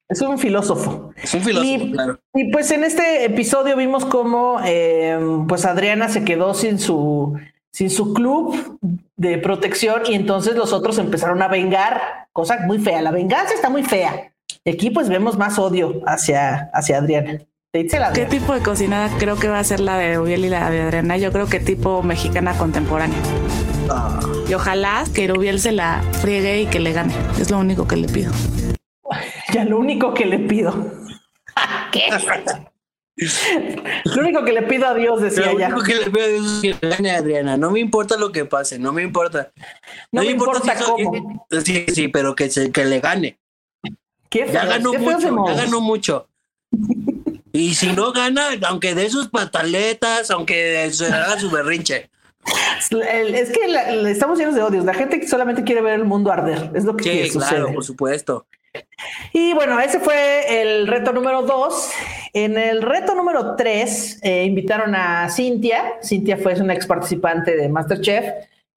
[0.09, 1.13] Es un filósofo.
[1.17, 2.21] Es un filósofo, Y- claro.
[2.35, 5.19] Y pues en este episodio vimos cómo eh,
[5.49, 7.39] pues Adriana se quedó sin su
[7.75, 8.79] sin su club
[9.17, 13.03] de protección y entonces los otros empezaron a vengar, cosa muy fea.
[13.03, 14.33] La venganza está muy fea.
[14.65, 17.41] Y aquí pues vemos más odio hacia, hacia Adriana.
[17.73, 20.83] ¿Qué tipo de cocinada creo que va a ser la de Rubiel y la de
[20.83, 21.17] Adriana?
[21.17, 23.19] Yo creo que tipo mexicana contemporánea.
[24.49, 27.13] Y ojalá que Rubiel se la friegue y que le gane.
[27.41, 28.33] Es lo único que le pido.
[29.53, 30.75] Ya lo único que le pido.
[31.93, 32.07] ¿Qué?
[33.17, 35.69] Lo único que le pido a Dios, decía Lo ya.
[35.69, 37.57] único que le pido a Dios es que gane Adriana.
[37.57, 39.53] No me importa lo que pase, no me importa.
[40.11, 41.47] No me importa si- cómo.
[41.65, 43.39] Sí, sí, pero que, se, que le gane.
[44.29, 45.57] Qué Ya ganó qué mucho, ya movió.
[45.57, 46.29] ganó mucho.
[47.57, 52.11] Y si no gana, aunque dé sus pataletas, aunque se haga su berrinche.
[52.91, 54.85] Es que la- estamos llenos de odios.
[54.85, 56.73] La gente que solamente quiere ver el mundo arder.
[56.75, 57.49] Es lo que Sí, sucede.
[57.51, 58.45] claro, por supuesto.
[59.33, 61.91] Y bueno, ese fue el reto número dos.
[62.33, 65.95] En el reto número tres eh, invitaron a Cintia.
[66.03, 68.25] Cintia fue una ex participante de Masterchef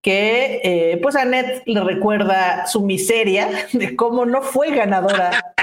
[0.01, 5.53] que eh, pues a Net le recuerda su miseria de cómo no fue ganadora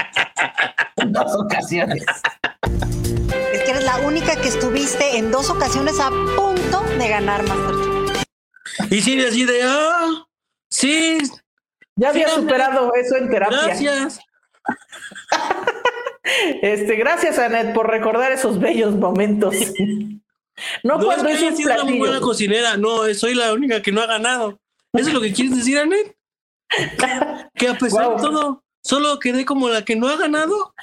[0.97, 2.05] en dos ocasiones.
[3.53, 8.23] Es que eres la única que estuviste en dos ocasiones a punto de ganar Masterchef.
[8.91, 10.25] Y sí, así de, ah,
[10.69, 11.17] sí.
[11.95, 13.61] Ya había Sí, superado eso en terapia.
[13.65, 14.19] Gracias.
[16.61, 19.55] Este, gracias, Anet, por recordar esos bellos momentos.
[20.83, 22.77] No, No, cuando es que sido una muy buena cocinera.
[22.77, 24.57] No, soy la única que no ha ganado.
[24.93, 26.15] ¿Eso es lo que quieres decir, Anet?
[27.55, 28.15] Que a pesar Wow.
[28.15, 30.73] de todo, solo quedé como la que no ha ganado.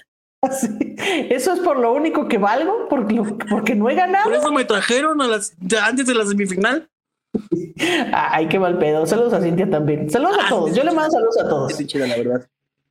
[1.30, 4.24] Eso es por lo único que valgo, porque, porque no he ganado.
[4.24, 6.90] Por eso me trajeron a las, antes de la semifinal.
[8.12, 9.06] Ay, qué mal pedo.
[9.06, 10.10] Saludos a Cintia también.
[10.10, 10.74] Saludos a todos.
[10.74, 11.86] Yo le mando saludos a todos.
[11.86, 12.46] Chida, la verdad.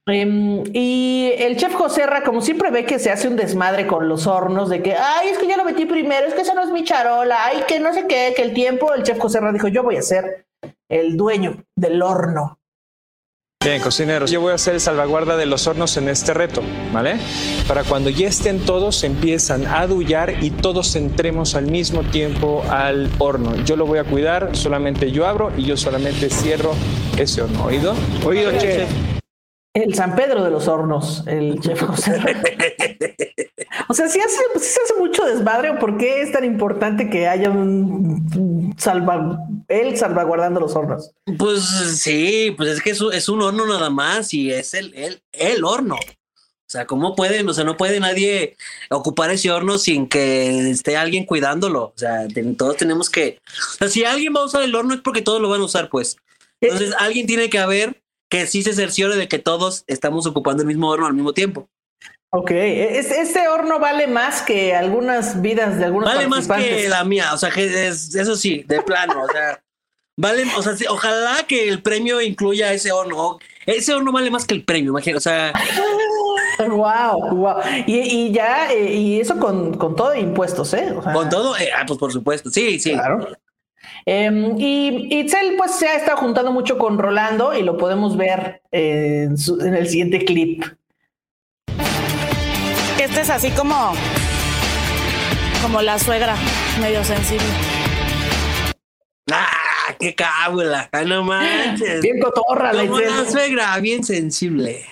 [0.08, 4.26] Em, y el chef Joserra, como siempre ve que se hace un desmadre con los
[4.26, 6.72] hornos, de que, ay, es que ya lo metí primero, es que esa no es
[6.72, 9.84] mi charola, ay, que no sé qué, que el tiempo, el chef Joserra dijo, yo
[9.84, 10.48] voy a ser
[10.90, 12.58] el dueño del horno.
[13.64, 17.18] Bien, cocineros, yo voy a hacer el salvaguarda de los hornos en este reto, ¿vale?
[17.68, 23.08] Para cuando ya estén todos, empiezan a dullar y todos entremos al mismo tiempo al
[23.20, 23.56] horno.
[23.64, 26.74] Yo lo voy a cuidar, solamente yo abro y yo solamente cierro
[27.20, 27.66] ese horno.
[27.66, 27.94] ¿Oído?
[28.26, 28.90] Oído, chef.
[29.74, 32.42] El San Pedro de los hornos, el chef Joserra.
[33.88, 37.10] o sea, si hace, sí se hace mucho desmadre, ¿o ¿por qué es tan importante
[37.10, 41.12] que haya un, salva, él salvaguardando los hornos?
[41.38, 44.94] Pues sí, pues es que es un, es un horno nada más y es el,
[44.94, 45.96] el, el horno.
[45.96, 47.48] O sea, ¿cómo pueden?
[47.50, 48.56] O sea, no puede nadie
[48.90, 51.84] ocupar ese horno sin que esté alguien cuidándolo.
[51.84, 53.40] O sea, todos tenemos que.
[53.74, 55.66] O sea, si alguien va a usar el horno es porque todos lo van a
[55.66, 56.16] usar, pues.
[56.62, 58.01] Entonces, alguien tiene que haber
[58.32, 61.68] que sí se cerciore de que todos estamos ocupando el mismo horno al mismo tiempo.
[62.32, 67.04] Ok, es- este horno vale más que algunas vidas de algunos Vale más que la
[67.04, 67.34] mía.
[67.34, 69.22] O sea, que es- eso sí, de plano.
[69.24, 69.62] O sea,
[70.18, 70.46] vale.
[70.58, 73.38] O sea, sí, ojalá que el premio incluya ese horno.
[73.66, 75.18] Ese horno vale más que el premio, imagínate.
[75.18, 75.54] O sea.
[76.60, 77.56] Wow, wow.
[77.88, 80.92] Y, y ya, eh, y eso con, con todo impuestos, ¿eh?
[80.96, 82.94] O sea, Con todo, eh, ah, pues por supuesto, sí, sí.
[82.94, 83.28] Claro.
[84.06, 88.62] Em, y Itzel, pues se ha estado juntando mucho con Rolando y lo podemos ver
[88.72, 90.64] eh, en, su- en el siguiente clip.
[93.00, 93.94] Este es así como,
[95.62, 96.36] como la suegra,
[96.80, 97.46] medio sensible.
[99.32, 99.48] ¡Ah!
[100.00, 100.90] ¡Qué cábula!
[100.92, 102.02] ¡Ah, no manches!
[102.02, 103.18] Bien cotorra la Como Itzel.
[103.26, 104.86] la suegra, bien sensible.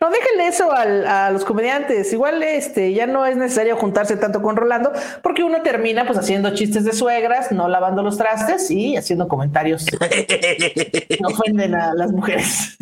[0.00, 2.12] No, déjenle eso al- a los comediantes.
[2.12, 4.92] Igual este ya no es necesario juntarse tanto con Rolando,
[5.22, 9.86] porque uno termina pues haciendo chistes de suegras, no lavando los trastes y haciendo comentarios
[9.86, 12.76] que ofenden a las mujeres.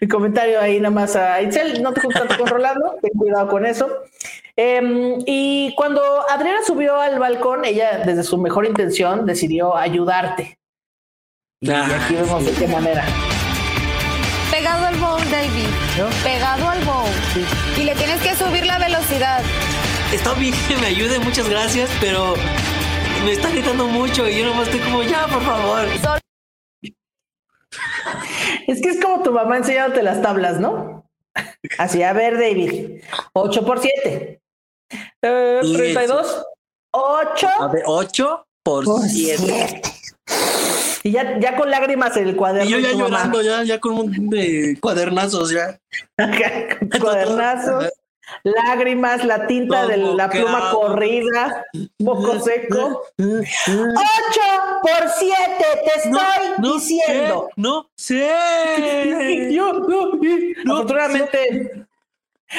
[0.00, 3.48] Mi comentario ahí nada más a Itzel, no te juntes tanto con Rolando, ten cuidado
[3.48, 3.88] con eso.
[4.56, 10.58] Em, y cuando Adriana subió al balcón, ella desde su mejor intención decidió ayudarte.
[11.62, 13.04] Y aquí vemos de qué manera.
[14.60, 15.68] Pegado al bowl, David.
[16.22, 17.08] Pegado al bowl.
[17.78, 19.40] Y le tienes que subir la velocidad.
[20.12, 22.34] Está bien que me ayude, muchas gracias, pero
[23.24, 25.88] me está gritando mucho y yo nomás estoy como, ya, por favor.
[28.66, 31.08] Es que es como tu mamá enseñándote las tablas, ¿no?
[31.78, 33.00] Así, a ver, David.
[33.32, 34.42] 8 por 7.
[35.22, 36.44] Eh, Y 32.
[36.90, 39.42] 8 A ver, 8 por por 7.
[39.42, 39.89] 7.
[41.02, 42.68] Y ya, ya con lágrimas en el cuaderno.
[42.68, 43.08] Y yo ya mamá.
[43.08, 45.78] llorando, ya, ya con un de cuadernazos ya.
[47.00, 47.88] Cuadernazos,
[48.42, 51.64] lágrimas, la tinta de la pluma corrida,
[51.98, 53.02] moco seco.
[53.18, 53.40] 8
[54.82, 55.36] por 7,
[55.84, 57.48] te estoy diciendo.
[57.56, 59.48] No sé.
[59.52, 61.86] Yo, no, afortunadamente,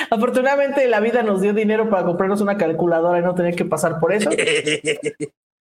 [0.10, 4.00] afortunadamente la vida nos dio dinero para comprarnos una calculadora y no tener que pasar
[4.00, 4.30] por eso.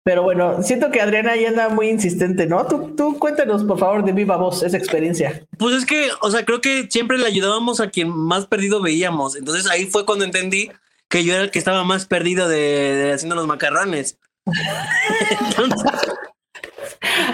[0.05, 2.67] Pero bueno, siento que Adriana ya anda muy insistente, ¿no?
[2.67, 5.45] Tú, tú cuéntanos, por favor, de viva voz esa experiencia.
[5.59, 9.37] Pues es que, o sea, creo que siempre le ayudábamos a quien más perdido veíamos.
[9.37, 10.71] Entonces ahí fue cuando entendí
[11.11, 14.19] que yo era el que estaba más perdido de, de haciendo los macarrones.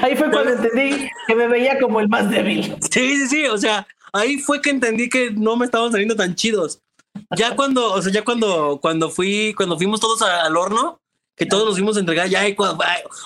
[0.02, 2.76] Ahí fue cuando entendí que me veía como el más débil.
[2.90, 3.44] Sí, sí, sí.
[3.46, 6.80] O sea, ahí fue que entendí que no me estaban saliendo tan chidos.
[7.36, 11.00] Ya cuando, o sea, ya cuando, cuando fui, cuando fuimos todos a- al horno,
[11.37, 12.43] que todos nos fuimos a entregar, ya,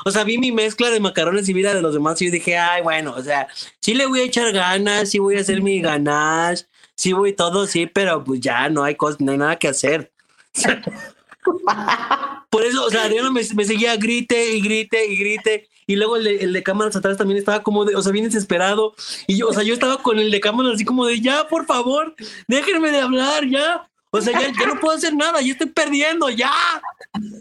[0.04, 2.56] o sea, vi mi mezcla de macarrones y vida de los demás y yo dije,
[2.56, 3.48] ay, bueno, o sea,
[3.80, 7.66] sí le voy a echar ganas, sí voy a hacer mi ganache, sí voy todo,
[7.66, 10.10] sí, pero pues ya no hay cosa, no hay nada que hacer.
[12.50, 15.68] Por eso, o sea, Adriana me, me seguía grite y grite y grite.
[15.86, 18.26] Y luego el de, el de cámaras atrás también estaba como de, o sea, bien
[18.26, 18.94] desesperado.
[19.26, 21.66] Y yo, o sea, yo estaba con el de cámaras así como de, ya, por
[21.66, 22.14] favor,
[22.46, 23.88] déjenme de hablar, ya.
[24.10, 26.50] O sea, ya, ya no puedo hacer nada, ya estoy perdiendo, ya.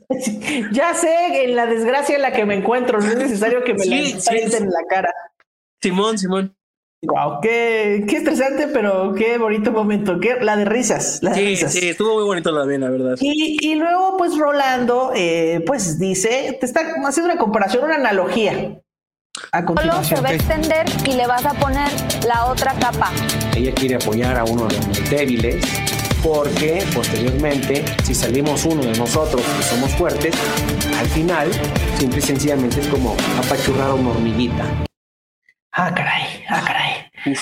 [0.72, 3.80] Ya sé en la desgracia en la que me encuentro, no es necesario que me
[3.84, 5.13] Sí, la sí, en la cara.
[5.82, 6.53] Simón, Simón.
[7.03, 10.20] Wow, qué, qué estresante, pero qué bonito momento.
[10.20, 11.74] Qué, la de risas, la de Sí, risas.
[11.74, 13.15] sí, estuvo muy bonito la bien, la verdad.
[13.20, 18.82] Y, y luego, pues Rolando, eh, pues dice, te está haciendo una comparación, una analogía.
[19.51, 21.88] A Solo se va a extender y le vas a poner
[22.28, 23.11] la otra capa.
[23.55, 25.63] Ella quiere apoyar a uno de los débiles
[26.24, 30.36] porque posteriormente, si salimos uno de nosotros que somos fuertes,
[30.97, 31.49] al final,
[31.97, 34.65] simple y sencillamente es como apachurrar a una hormiguita.
[35.72, 37.36] Ah, caray, ah, caray.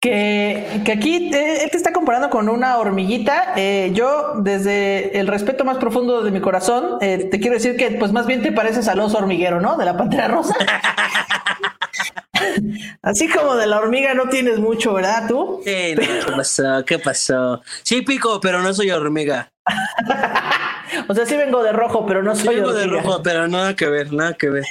[0.00, 3.54] Que, que aquí eh, él te está comparando con una hormiguita.
[3.56, 7.90] Eh, yo, desde el respeto más profundo de mi corazón, eh, te quiero decir que,
[7.92, 9.76] pues más bien te pareces al oso hormiguero, ¿no?
[9.76, 10.54] De la pantera rosa.
[13.02, 15.26] Así como de la hormiga no tienes mucho, ¿verdad?
[15.28, 15.60] Tú.
[15.64, 16.84] Sí, no, ¿Qué pasó?
[16.84, 17.62] ¿Qué pasó?
[17.82, 19.50] Sí, pico, pero no soy hormiga.
[21.08, 23.74] O sea, sí vengo de rojo, pero no Sí, soy vengo de rojo, pero nada
[23.74, 24.64] que ver, nada que ver.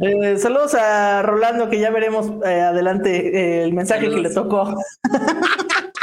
[0.00, 4.74] Eh, saludos a Rolando, que ya veremos eh, adelante eh, el mensaje que le tocó.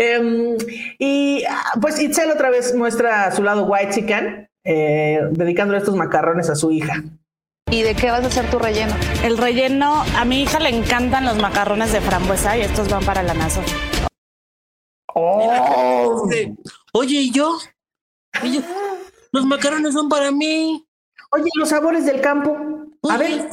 [0.00, 0.56] Em,
[1.00, 6.48] y ah, pues Itzel otra vez muestra su lado white chicken, eh, dedicándole estos macarrones
[6.50, 7.02] a su hija.
[7.70, 8.96] ¿Y de qué vas a hacer tu relleno?
[9.22, 13.22] El relleno, a mi hija le encantan los macarrones de frambuesa y estos van para
[13.22, 13.60] la nazo.
[15.14, 16.26] Oh.
[16.26, 16.54] Dice,
[16.92, 17.58] Oye, ¿y yo?
[18.42, 18.60] ¿Y yo?
[19.32, 20.86] Los macarrones son para mí.
[21.30, 22.56] Oye, los sabores del campo.
[23.08, 23.50] A ver.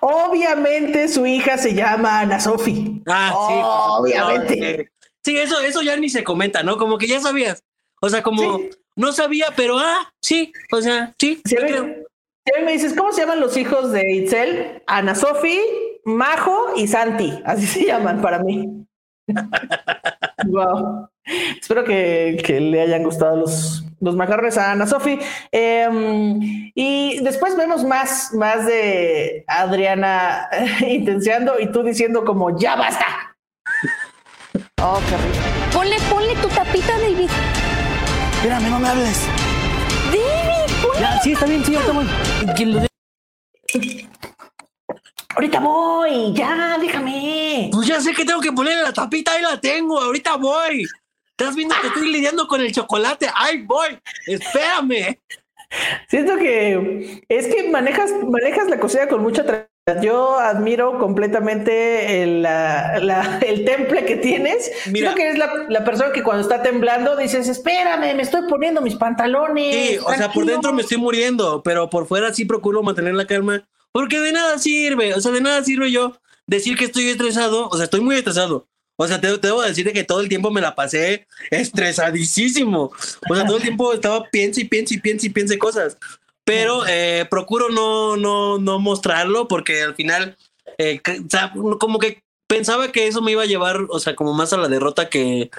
[0.00, 3.02] Obviamente su hija se llama Ana Sofi.
[3.08, 3.54] Ah, sí.
[4.00, 4.92] Obviamente.
[5.24, 6.76] Sí, eso, eso ya ni se comenta, ¿no?
[6.76, 7.64] Como que ya sabías.
[8.00, 8.60] O sea, como
[8.96, 11.40] no sabía, pero ah, sí, o sea, sí.
[11.44, 12.06] Si a, yo mí, creo.
[12.44, 14.82] si me dices, ¿cómo se llaman los hijos de Itzel?
[14.86, 15.60] Ana Sofi,
[16.04, 17.32] Majo y Santi.
[17.44, 18.86] Así se llaman para mí.
[20.46, 21.08] wow.
[21.60, 25.18] Espero que, que le hayan gustado los, los macarrones a Ana Sofi.
[25.50, 30.48] Em, y después vemos más, más de Adriana
[30.86, 33.36] intenciando y tú diciendo como ya basta.
[34.82, 35.44] Oh, qué rico.
[35.72, 37.30] Ponle, ponle tu tapita, David.
[38.44, 39.26] Espérame, no me hables.
[40.12, 41.00] David.
[41.00, 42.06] Ya, sí, está bien, sí, ahorita voy.
[42.54, 44.08] Que lo de-
[45.34, 47.70] Ahorita voy, ya, déjame.
[47.72, 50.84] Pues ya sé que tengo que ponerle la tapita, ahí la tengo, ahorita voy.
[51.30, 55.18] Estás viendo que estoy lidiando con el chocolate, ahí voy, espérame.
[56.10, 59.73] Siento que es que manejas, manejas la cocina con mucha tranquilidad.
[60.00, 64.70] Yo admiro completamente el, la- la- el temple que tienes.
[64.86, 65.12] Mira.
[65.12, 68.80] Siento que eres la, la persona que cuando está temblando dices, espérame, me estoy poniendo
[68.80, 69.74] mis pantalones.
[69.90, 70.46] Sí, o sea, por tranquilo".
[70.46, 74.58] dentro me estoy muriendo, pero por fuera sí procuro mantener la calma, porque de nada
[74.58, 76.16] sirve, o sea, de nada sirve yo
[76.46, 78.66] decir que estoy estresado, o sea, estoy muy estresado.
[78.96, 82.90] O sea, te, te debo decir de que todo el tiempo me la pasé estresadísimo.
[83.28, 85.98] O sea, todo el tiempo estaba piensa y piensa y piensa y piensa cosas.
[86.44, 90.36] Pero eh, procuro no, no, no mostrarlo porque al final,
[90.78, 91.00] eh,
[91.78, 94.68] como que pensaba que eso me iba a llevar, o sea, como más a la
[94.68, 95.50] derrota que,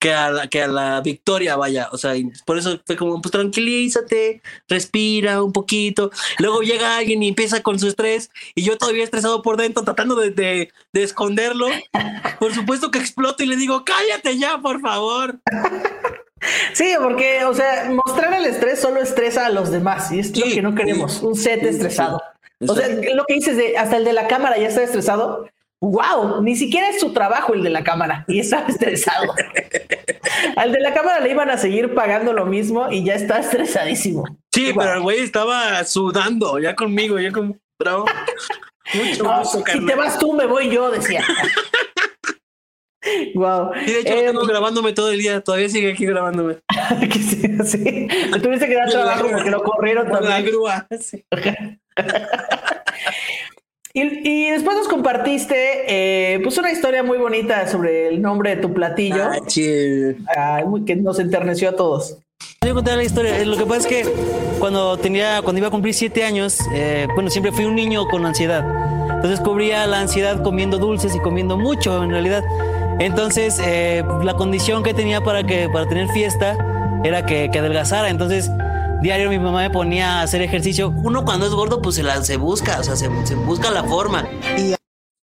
[0.00, 1.88] que a la, que a la victoria, vaya.
[1.92, 6.10] O sea, y por eso fue como, pues tranquilízate, respira un poquito.
[6.38, 10.16] Luego llega alguien y empieza con su estrés y yo todavía estresado por dentro, tratando
[10.16, 11.68] de, de, de esconderlo.
[12.38, 15.38] Por supuesto que exploto y le digo, cállate ya, por favor.
[16.72, 20.46] Sí, porque, o sea, mostrar el estrés solo estresa a los demás y es lo
[20.46, 22.22] que no queremos, un set estresado.
[22.66, 25.46] O sea, lo que dices de hasta el de la cámara ya está estresado.
[25.82, 29.32] Wow, ni siquiera es su trabajo el de la cámara y está estresado.
[30.56, 34.24] Al de la cámara le iban a seguir pagando lo mismo y ya está estresadísimo.
[34.52, 38.04] Sí, pero el güey estaba sudando ya conmigo, ya como, bravo.
[38.94, 41.24] Mucho No, gusto, si te vas tú, me voy yo, decía.
[43.34, 43.70] wow.
[43.74, 46.56] Y de hecho, lo tengo grabándome todo el día, todavía sigue aquí grabándome.
[47.12, 48.08] sí, sí.
[48.32, 50.86] Te tuviste que dar trabajo porque lo corrieron Por la grúa.
[51.00, 51.24] sí.
[53.92, 58.62] Y, y después nos compartiste eh, pues una historia muy bonita sobre el nombre de
[58.62, 59.24] tu platillo.
[59.24, 60.14] Ah, sí.
[60.36, 62.18] Ay, que nos enterneció a todos.
[62.60, 63.38] Voy a contar la historia.
[63.38, 64.04] Eh, Lo que pasa es que
[64.60, 68.24] cuando tenía, cuando iba a cumplir siete años, eh, bueno, siempre fui un niño con
[68.24, 68.64] ansiedad.
[69.16, 72.44] Entonces cubría la ansiedad comiendo dulces y comiendo mucho, en realidad.
[72.98, 76.56] Entonces, eh, la condición que tenía para que para tener fiesta
[77.04, 78.10] era que, que adelgazara.
[78.10, 78.50] Entonces,
[79.00, 80.90] diario mi mamá me ponía a hacer ejercicio.
[80.90, 83.84] Uno cuando es gordo, pues se, la, se busca, o sea, se, se busca la
[83.84, 84.28] forma.
[84.56, 84.74] Y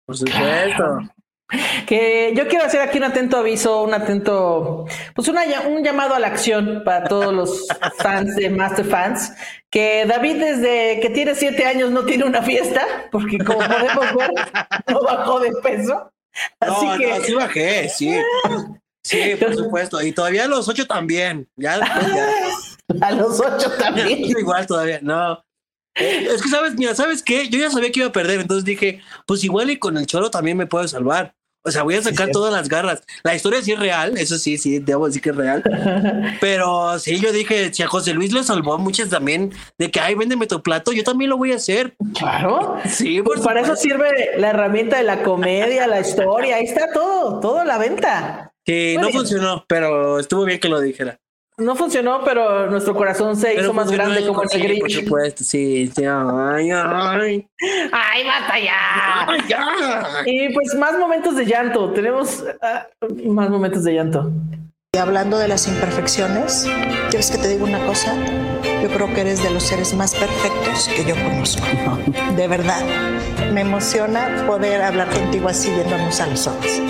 [0.07, 0.99] Por supuesto.
[1.87, 4.85] Que yo quiero hacer aquí un atento aviso, un atento,
[5.15, 9.33] pues una, un llamado a la acción para todos los fans de Master Fans,
[9.71, 14.31] que David desde que tiene siete años no tiene una fiesta, porque como podemos ver,
[14.89, 16.11] no bajó de peso.
[16.61, 17.07] Así no, que...
[17.07, 18.17] no, sí bajé, sí.
[19.03, 20.03] Sí, por supuesto.
[20.03, 21.49] Y todavía a los ocho también.
[21.57, 23.07] Ya, después ya.
[23.07, 24.25] A los ocho también.
[24.39, 25.43] Igual todavía, no.
[25.95, 27.49] Es que sabes, mira, ¿sabes qué?
[27.49, 30.31] Yo ya sabía que iba a perder, entonces dije, pues igual y con el cholo
[30.31, 31.35] también me puedo salvar.
[31.67, 33.03] O sea, voy a sacar Sí, todas las garras.
[33.25, 35.63] La historia sí es real, eso sí, sí, debo decir que es real.
[36.41, 40.15] Pero sí, yo dije, si a José Luis le salvó muchas también de que, ay,
[40.15, 41.95] véndeme tu plato, yo también lo voy a hacer.
[42.19, 42.77] Claro.
[42.89, 44.09] Sí, por Pues para eso sirve
[44.39, 48.53] la herramienta de la comedia, la historia, ahí está todo, todo la venta.
[48.65, 49.19] Sí, Muy no bien.
[49.19, 51.19] funcionó, pero estuvo bien que lo dijera.
[51.59, 55.05] No funcionó, pero nuestro corazón se Pero hizo más grande como el sí, Por Grinch.
[55.05, 57.49] supuesto, sí, sí, ay, ay.
[57.93, 59.27] ¡Ay, basta ya!
[59.27, 59.67] Ay, ya.
[60.27, 61.91] Y pues más momentos de llanto.
[61.93, 62.87] Tenemos ah,
[63.25, 64.31] más momentos de llanto.
[64.93, 66.69] Y hablando de las imperfecciones,
[67.09, 68.15] ¿quieres que te diga una cosa?
[68.83, 71.65] Yo creo que eres de los seres más perfectos que yo conozco.
[72.37, 72.85] De verdad.
[73.55, 76.83] Me emociona poder hablar contigo así viéndonos a los ojos.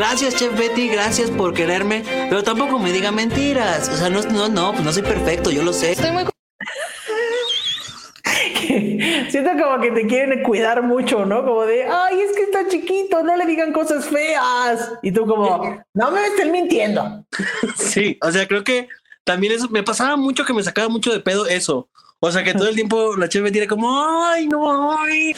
[0.00, 3.86] Gracias, Chef Betty, gracias por quererme, pero tampoco me diga mentiras.
[3.90, 5.92] O sea, no, no, no, pues no soy perfecto, yo lo sé.
[5.92, 6.24] Estoy muy
[9.30, 11.44] Siento como que te quieren cuidar mucho, ¿no?
[11.44, 14.90] Como de, ay, es que está chiquito, no le digan cosas feas.
[15.02, 17.26] Y tú como, no me estén mintiendo.
[17.76, 18.88] Sí, o sea, creo que
[19.24, 21.90] también eso me pasaba mucho que me sacaba mucho de pedo eso.
[22.20, 25.34] O sea, que todo el tiempo la Chef Betty era como, ay, no, ay,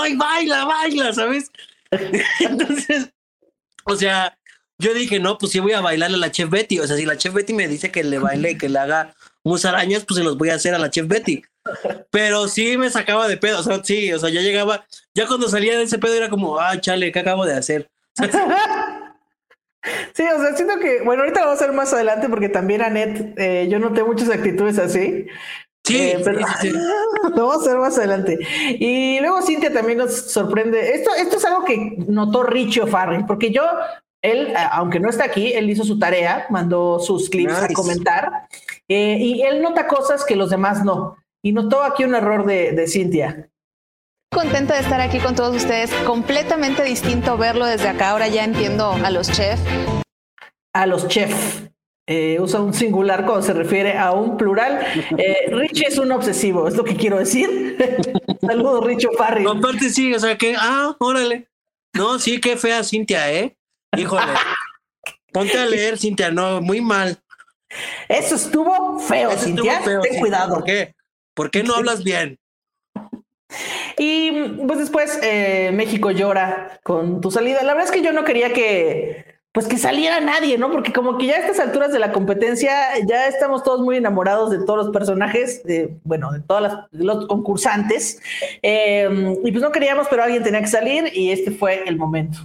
[0.00, 1.52] ay, baila, baila, ¿sabes?
[2.40, 3.12] Entonces,
[3.84, 4.36] o sea,
[4.78, 6.80] yo dije, no, pues sí voy a bailarle a la Chef Betty.
[6.80, 9.14] O sea, si la Chef Betty me dice que le baile y que le haga
[9.44, 11.42] musarañas, pues se los voy a hacer a la Chef Betty.
[12.10, 15.48] Pero sí me sacaba de pedo, o sea, sí, o sea, ya llegaba, ya cuando
[15.48, 17.90] salía de ese pedo era como, ah, chale, ¿qué acabo de hacer?
[20.12, 22.82] Sí, o sea, siento que, bueno, ahorita lo vamos a hacer más adelante porque también
[22.82, 25.26] Anet, eh, yo noté muchas actitudes así.
[25.90, 26.70] Sí, Eh, pero sí,
[27.34, 28.38] lo vamos a hacer más adelante.
[28.78, 30.94] Y luego Cintia también nos sorprende.
[30.94, 33.62] Esto, esto es algo que notó Richie O'Farrell, porque yo,
[34.22, 38.48] él, aunque no está aquí, él hizo su tarea, mandó sus clips a comentar,
[38.88, 41.16] eh, y él nota cosas que los demás no.
[41.42, 43.48] Y notó aquí un error de, de Cintia.
[44.32, 45.90] contenta de estar aquí con todos ustedes.
[46.04, 48.10] Completamente distinto verlo desde acá.
[48.10, 49.62] Ahora ya entiendo a los chefs.
[50.74, 51.69] A los chefs.
[52.12, 54.84] Eh, usa un singular cuando se refiere a un plural.
[55.16, 57.76] Eh, Richie es un obsesivo, es lo que quiero decir.
[58.40, 59.46] Saludos, Richie O'Farrell.
[59.46, 61.46] Aparte sí, o sea que, ah, órale.
[61.92, 63.56] No, sí, qué fea Cintia, ¿eh?
[63.96, 64.24] Híjole.
[65.32, 67.16] Ponte a leer, Cintia, no, muy mal.
[68.08, 69.80] Eso estuvo feo, Eso estuvo Cintia.
[69.82, 70.54] feo, Ten Cintia, cuidado.
[70.56, 70.94] ¿Por qué?
[71.32, 72.40] ¿Por qué no hablas bien?
[73.98, 74.32] Y
[74.66, 77.62] pues después eh, México llora con tu salida.
[77.62, 80.70] La verdad es que yo no quería que pues que saliera nadie, ¿no?
[80.70, 82.70] Porque como que ya a estas alturas de la competencia
[83.06, 88.20] ya estamos todos muy enamorados de todos los personajes, de, bueno, de todos los concursantes.
[88.62, 92.38] Eh, y pues no queríamos, pero alguien tenía que salir y este fue el momento.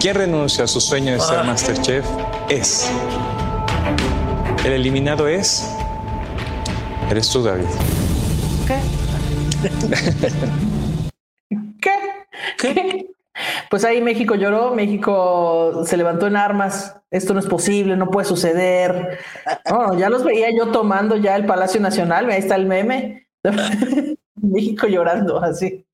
[0.00, 2.04] Quien renuncia a su sueño de ser Masterchef
[2.48, 2.90] es.
[4.64, 5.68] El eliminado es.
[7.08, 7.66] Eres tú, David.
[8.66, 8.78] ¿Qué?
[12.58, 13.08] ¿Qué?
[13.70, 16.96] Pues ahí México lloró, México se levantó en armas.
[17.10, 19.18] Esto no es posible, no puede suceder.
[19.70, 22.30] No, ya los veía yo tomando ya el Palacio Nacional.
[22.30, 23.28] Ahí está el meme.
[24.42, 25.86] México llorando así.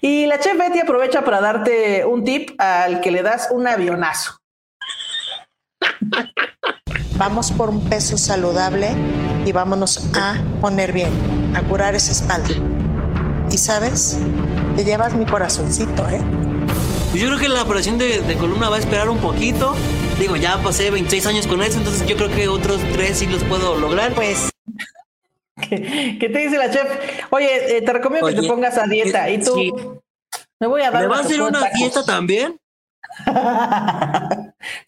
[0.00, 4.38] Y la chef Betty aprovecha para darte un tip al que le das un avionazo.
[7.16, 8.88] Vamos por un peso saludable
[9.46, 11.10] y vámonos a poner bien,
[11.54, 12.54] a curar esa espalda.
[13.50, 14.18] Y sabes,
[14.74, 16.20] te llevas mi corazoncito, ¿eh?
[17.14, 19.76] Pues yo creo que la operación de, de columna va a esperar un poquito.
[20.18, 23.44] Digo, ya pasé 26 años con eso, entonces yo creo que otros tres sí los
[23.44, 24.12] puedo lograr.
[24.14, 24.50] Pues
[25.68, 26.88] ¿Qué, qué te dice la chef?
[27.30, 29.30] Oye, eh, te recomiendo que te pongas a dieta.
[29.30, 29.72] Y tú, sí.
[30.58, 31.78] me voy a dar ¿Me va a hacer una tacos.
[31.78, 32.58] dieta también?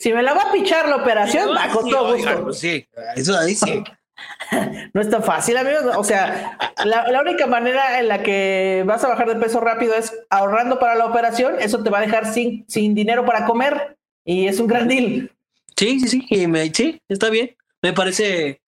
[0.01, 2.43] si me la va a pichar la operación, con Sí, todo gusto.
[2.43, 3.85] pues sí, eso ahí sí.
[4.95, 5.85] No es tan fácil, amigos.
[5.97, 9.95] O sea, la, la única manera en la que vas a bajar de peso rápido
[9.95, 11.57] es ahorrando para la operación.
[11.61, 15.31] Eso te va a dejar sin, sin dinero para comer y es un gran deal.
[15.77, 17.57] Sí, sí, sí, y me, sí, está bien.
[17.83, 18.61] Me parece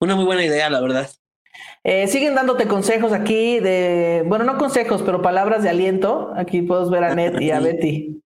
[0.00, 1.10] una muy buena idea, la verdad.
[1.82, 6.32] Eh, siguen dándote consejos aquí de, bueno, no consejos, pero palabras de aliento.
[6.36, 8.22] Aquí puedes ver a Ned y a Betty.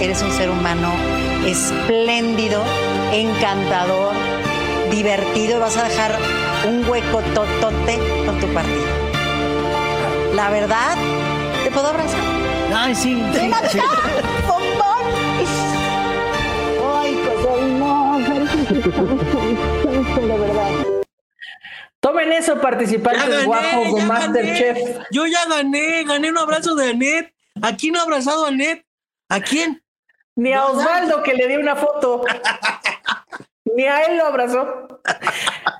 [0.00, 0.92] Eres un ser humano
[1.46, 2.62] espléndido,
[3.12, 4.14] encantador,
[4.90, 5.60] divertido.
[5.60, 6.18] Vas a dejar
[6.68, 8.86] un hueco totote con tu partido.
[10.34, 10.96] La verdad,
[11.64, 12.20] te puedo abrazar.
[12.74, 13.14] Ay, sí.
[13.32, 13.78] ¡Ven acá, sí.
[14.46, 15.06] bombón!
[16.96, 18.18] Ay, pues no,
[20.20, 20.70] de verdad.
[22.00, 24.78] Tomen eso, participantes gané, guapos de ya Masterchef.
[24.78, 24.98] gané.
[25.10, 27.32] Yo ya gané, gané un abrazo de Anet.
[27.62, 28.84] ¿A quién ha abrazado a Anet?
[29.28, 29.82] ¿A quién?
[30.36, 32.22] Ni a Osvaldo que le di una foto.
[33.74, 34.88] Ni a él lo abrazó.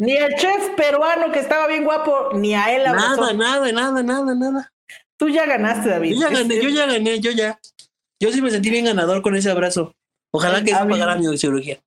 [0.01, 3.32] Ni al chef peruano que estaba bien guapo, ni a él abrazó.
[3.32, 4.72] Nada, nada, nada, nada, nada.
[5.16, 6.14] Tú ya ganaste, David.
[6.14, 7.59] Yo ya gané, yo ya gané, yo ya.
[8.20, 9.95] Yo sí me sentí bien ganador con ese abrazo.
[10.32, 11.78] Ojalá que mí- pagara mi cirugía.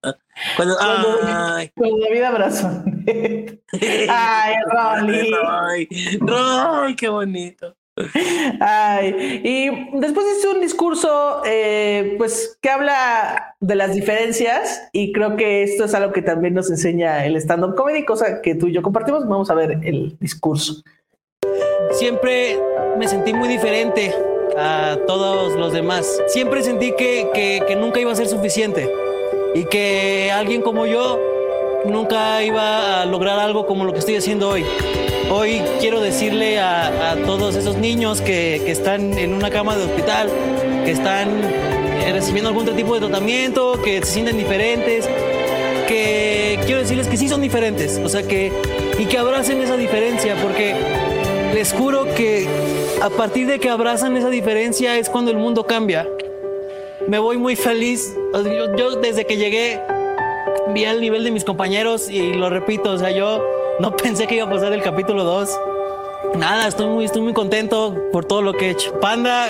[0.55, 2.83] Cuando, Cuando, ay, cuando David abrazó.
[4.09, 5.31] Ay, Rolly.
[5.47, 5.87] ay,
[6.31, 7.75] ay, qué bonito.
[8.59, 15.35] Ay, y después hizo un discurso, eh, pues, que habla de las diferencias y creo
[15.35, 18.73] que esto es algo que también nos enseña el stand-up comedy, cosa que tú y
[18.73, 19.27] yo compartimos.
[19.27, 20.81] Vamos a ver el discurso.
[21.91, 22.57] siempre
[22.97, 24.13] me sentí muy diferente
[24.57, 26.21] a todos los demás.
[26.27, 28.89] Siempre sentí que, que- que nunca iba a ser suficiente
[29.55, 31.19] y que alguien como yo
[31.85, 34.65] nunca iba a lograr algo como lo que estoy haciendo hoy.
[35.31, 40.27] Hoy quiero decirle a, todos esos niños que, están en una cama de hospital,
[40.83, 45.07] que están eh, recibiendo algún tipo de tratamiento, que se sienten diferentes,
[45.87, 48.51] que quiero decirles que sí son diferentes, o sea que
[48.97, 50.73] y que abracen esa diferencia porque
[51.53, 52.47] les juro que
[53.01, 56.07] a partir de que abrazan esa diferencia es cuando el mundo cambia.
[57.07, 58.15] Me voy muy feliz.
[58.33, 59.79] Yo, yo desde que llegué
[60.73, 64.35] vi al nivel de mis compañeros y lo repito, o sea, yo no pensé que
[64.35, 65.59] iba a pasar el capítulo 2.
[66.35, 68.99] Nada, estoy muy, estoy muy contento por todo lo que he hecho.
[68.99, 69.49] Panda,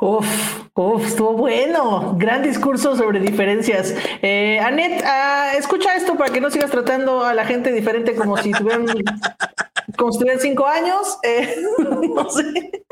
[0.00, 0.26] Uf,
[0.74, 2.16] uf, estuvo bueno.
[2.16, 3.94] Gran discurso sobre diferencias.
[4.22, 8.38] Eh, Anet, ah, escucha esto para que no sigas tratando a la gente diferente como
[8.38, 8.86] si tuvieran,
[9.98, 11.18] como si tuvieran cinco años.
[11.22, 11.54] Eh,
[12.14, 12.84] no sé.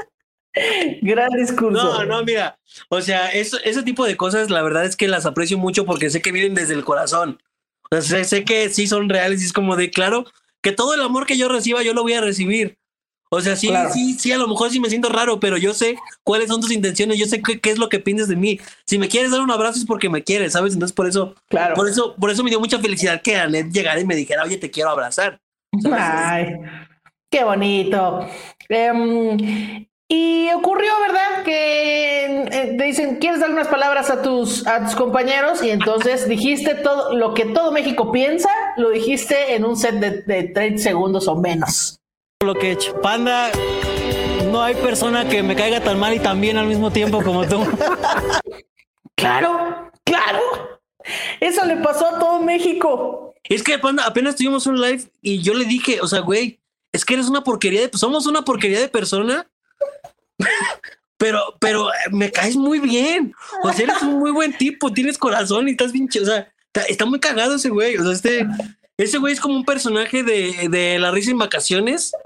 [1.01, 1.83] Gran discurso.
[1.83, 2.59] No, no, mira,
[2.91, 6.11] o sea, eso, ese tipo de cosas, la verdad es que las aprecio mucho porque
[6.11, 7.41] sé que vienen desde el corazón.
[7.91, 10.25] O sea, sé, sé que sí son reales y es como de, claro,
[10.63, 12.77] que todo el amor que yo reciba, yo lo voy a recibir.
[13.31, 13.91] O sea, sí, Claro.
[13.93, 16.73] sí, sí, a lo mejor sí me siento raro, pero yo sé cuáles son tus
[16.73, 18.59] intenciones, yo sé qué, qué es lo que piensas de mí.
[18.87, 20.73] Si me quieres dar un abrazo es porque me quieres, ¿sabes?
[20.73, 21.75] Entonces por eso, Claro.
[21.75, 24.57] por eso, por eso me dio mucha felicidad que Anet llegara y me dijera, oye,
[24.57, 25.41] te quiero abrazar.
[25.93, 26.55] Ay,
[27.31, 28.27] qué bonito.
[28.71, 31.45] Em, y ocurrió, ¿verdad?
[31.45, 35.63] Que eh, te dicen, ¿quieres dar unas palabras a tus, a tus compañeros?
[35.63, 38.49] Y entonces dijiste todo lo que todo México piensa,
[38.79, 42.01] lo dijiste en un set de, de 30 segundos o menos.
[42.43, 42.99] lo que he hecho.
[43.03, 43.51] Panda,
[44.51, 47.47] no hay persona que me caiga tan mal y tan bien al mismo tiempo como
[47.47, 47.65] tú.
[49.19, 50.41] Claro, claro.
[51.41, 53.35] Eso le pasó a todo México.
[53.43, 56.61] Es que Panda, apenas tuvimos un live y yo le dije, o sea, güey,
[56.93, 59.51] es que eres una porquería de, somos una porquería de persona,
[61.17, 63.35] pero, pero eh, me caes muy bien.
[63.63, 66.83] O sea, eres un muy buen tipo, tienes corazón y estás bien, o sea, está,
[66.89, 67.97] está muy cagado ese güey.
[67.97, 68.47] O sea, este,
[68.97, 72.13] ese güey es como un personaje de, de La risa en vacaciones.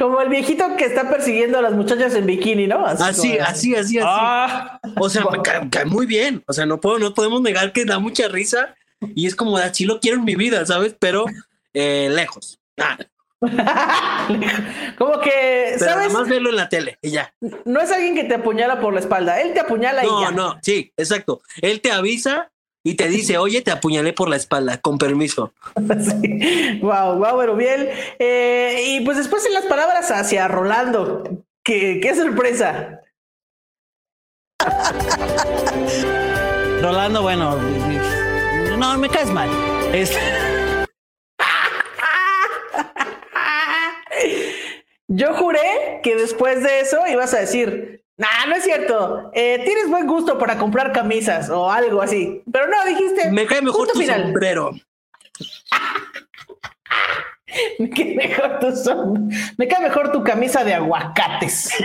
[0.00, 2.86] Como el viejito que está persiguiendo a las muchachas en bikini, ¿no?
[2.86, 2.98] Así,
[3.32, 3.98] como- así, así, así.
[4.02, 4.80] Ah.
[4.96, 6.42] o sea, me cae, cae muy bien.
[6.46, 8.74] O sea, no puedo, no podemos negar que da mucha risa
[9.14, 10.96] y es como así lo quiero en mi vida, ¿sabes?
[10.98, 11.26] Pero
[11.74, 12.58] eh, lejos.
[12.78, 12.96] Ah,
[14.98, 16.08] Como que, pero ¿sabes?
[16.08, 17.32] nada más verlo en la tele y ya.
[17.64, 20.30] No es alguien que te apuñala por la espalda, él te apuñala y No, ya.
[20.32, 21.40] no, sí, exacto.
[21.62, 22.50] Él te avisa
[22.84, 25.52] y te dice, oye, te apuñalé por la espalda, con permiso.
[26.80, 27.90] Wow, wow, Erubiel.
[28.18, 31.22] Eh, y pues después en las palabras hacia Rolando.
[31.62, 33.00] Qué, qué sorpresa.
[36.82, 37.56] Rolando, bueno,
[38.78, 39.48] no, me caes mal.
[39.92, 40.18] Este,
[45.08, 49.30] Yo juré que después de eso ibas a decir, nah, no es cierto.
[49.34, 52.42] eh, tienes buen gusto para comprar camisas o algo así.
[52.52, 53.30] Pero no, dijiste.
[53.30, 54.22] Me cae mejor tu final.
[54.24, 54.70] sombrero.
[57.78, 61.72] Me cae mejor tu som- Me cae mejor tu camisa de aguacates.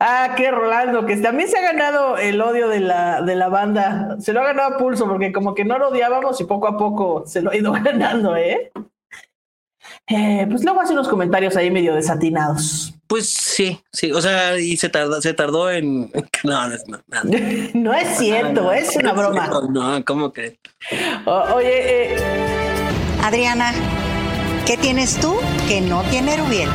[0.00, 4.16] ah, qué Rolando, que también se ha ganado el odio de la, de la banda.
[4.20, 6.76] Se lo ha ganado a pulso, porque como que no lo odiábamos y poco a
[6.78, 8.70] poco se lo ha ido ganando, ¿eh?
[10.06, 12.92] Eh, pues luego hace unos comentarios ahí medio desatinados.
[13.06, 16.10] Pues sí, sí, o sea, y se tardó, se tardó en.
[16.42, 17.38] No, no, no, no.
[17.74, 19.50] no es cierto, es una broma.
[19.70, 20.58] No, ¿cómo crees?
[21.24, 22.16] O- oye, eh,
[23.22, 23.72] Adriana,
[24.66, 25.36] ¿qué tienes tú
[25.68, 26.68] que no tiene Rubiel?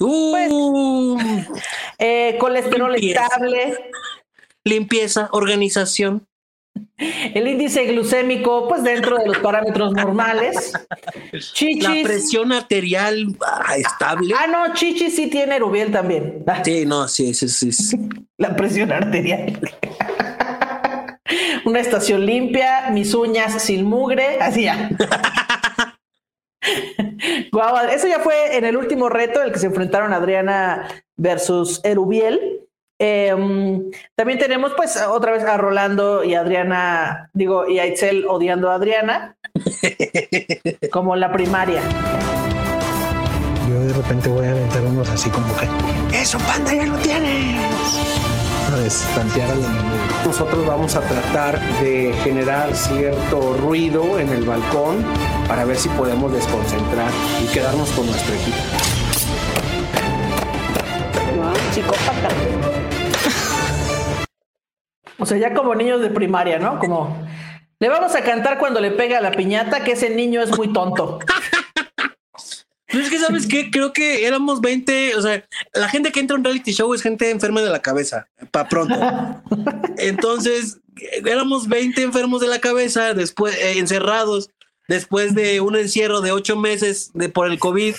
[0.00, 1.18] Uh,
[1.98, 3.22] eh, colesterol Limpieza.
[3.24, 3.90] estable.
[4.64, 6.26] limpieza, organización.
[7.34, 10.72] El índice glucémico, pues dentro de los parámetros normales.
[11.52, 11.82] Chichis.
[11.82, 14.34] La presión arterial ah, estable.
[14.38, 16.44] Ah, no, Chichis sí tiene Erubiel también.
[16.64, 17.72] Sí, no, sí, sí, sí.
[17.72, 17.98] sí.
[18.38, 19.60] La presión arterial.
[21.64, 24.90] Una estación limpia, mis uñas sin mugre, así ya.
[27.52, 32.62] Guau, eso ya fue en el último reto, el que se enfrentaron Adriana versus Erubiel.
[33.04, 38.70] Em, también tenemos, pues, otra vez a Rolando y Adriana, digo, y a Itzel odiando
[38.70, 39.36] a Adriana,
[40.92, 41.82] como la primaria.
[43.68, 45.66] Yo de repente voy a aventar unos así como que.
[46.16, 47.60] ¡Eso, panda, ya lo tienes!
[48.70, 49.04] ¿Sabes?
[49.16, 49.96] Tantear al enemigo.
[50.24, 55.04] Nosotros vamos a tratar de generar cierto ruido en el balcón
[55.48, 57.10] para ver si podemos desconcentrar
[57.42, 58.58] y quedarnos con nuestro equipo.
[61.72, 62.71] psicópata.
[65.32, 66.78] O sea, ya como niños de primaria, ¿no?
[66.78, 67.26] Como
[67.80, 70.70] le vamos a cantar cuando le pega a la piñata que ese niño es muy
[70.74, 71.20] tonto.
[72.86, 73.70] Pero es que, ¿sabes qué?
[73.70, 75.42] Creo que éramos 20, o sea,
[75.72, 78.68] la gente que entra a un reality show es gente enferma de la cabeza, para
[78.68, 78.94] pronto.
[79.96, 80.80] Entonces,
[81.24, 84.50] éramos 20 enfermos de la cabeza, después eh, encerrados,
[84.88, 87.94] después de un encierro de ocho meses de, por el COVID,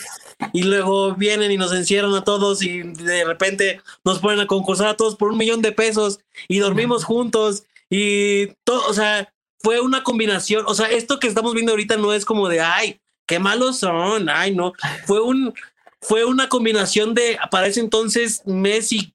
[0.52, 4.88] y luego vienen y nos encierran a todos y de repente nos ponen a concursar
[4.88, 9.80] a todos por un millón de pesos y dormimos juntos y todo, o sea, fue
[9.80, 13.40] una combinación, o sea, esto que estamos viendo ahorita no es como de, ay, qué
[13.40, 14.74] malos son, ay, no,
[15.06, 15.54] fue un,
[16.02, 19.14] fue una combinación de, para ese entonces, mes y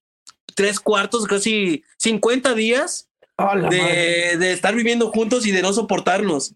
[0.55, 3.09] tres cuartos, casi 50 días
[3.71, 6.55] de, de estar viviendo juntos y de no soportarnos.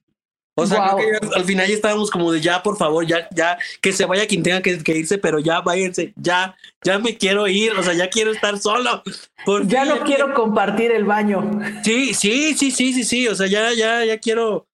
[0.54, 3.26] O sea, creo que ya al final ya estábamos como de ya, por favor, ya,
[3.30, 7.16] ya, que se vaya quien tenga que, que irse, pero ya váyanse, ya, ya me
[7.16, 9.02] quiero ir, o sea, ya quiero estar solo.
[9.46, 11.58] Por Ya fin, no quiero compartir el baño.
[11.82, 13.28] Sí, sí, sí, sí, sí, sí.
[13.28, 14.66] O sea, ya, ya, ya quiero,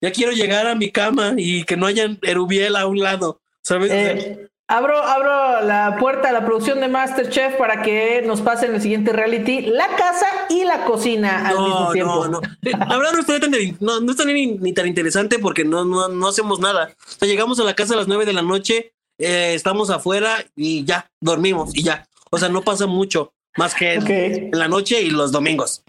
[0.00, 3.40] ya quiero llegar a mi cama y que no haya erubiel a un lado.
[3.62, 3.90] ¿Sabes?
[3.92, 8.80] Eh, abro, abro la puerta a la producción de Masterchef para que nos pasen el
[8.80, 12.28] siguiente reality, la casa y la cocina al mismo tiempo.
[12.28, 12.40] No, no.
[12.62, 16.60] La verdad no tan, no, no ni, ni tan interesante porque no, no, no hacemos
[16.60, 16.90] nada.
[16.98, 20.36] O sea, llegamos a la casa a las nueve de la noche, eh, estamos afuera
[20.56, 22.06] y ya, dormimos y ya.
[22.30, 25.84] O sea, no pasa mucho más que en la noche y los domingos.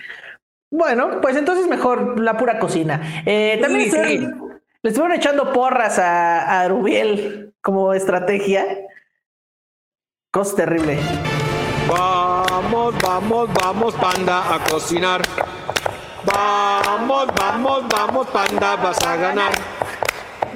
[0.72, 3.24] Bueno, pues entonces mejor la pura cocina.
[3.26, 8.66] Eh, también Sí, estuvieron- le estuvieron echando porras a, a Rubiel como estrategia.
[10.32, 10.98] Cosa terrible.
[11.88, 15.22] Vamos, vamos, vamos, panda, a cocinar.
[16.24, 19.52] Vamos, vamos, vamos, panda, vas a ganar.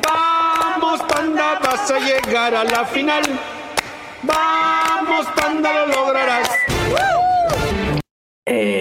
[0.01, 3.23] Vamos, panda, vas a llegar a la final.
[4.23, 6.49] Vamos, panda, lo lograrás.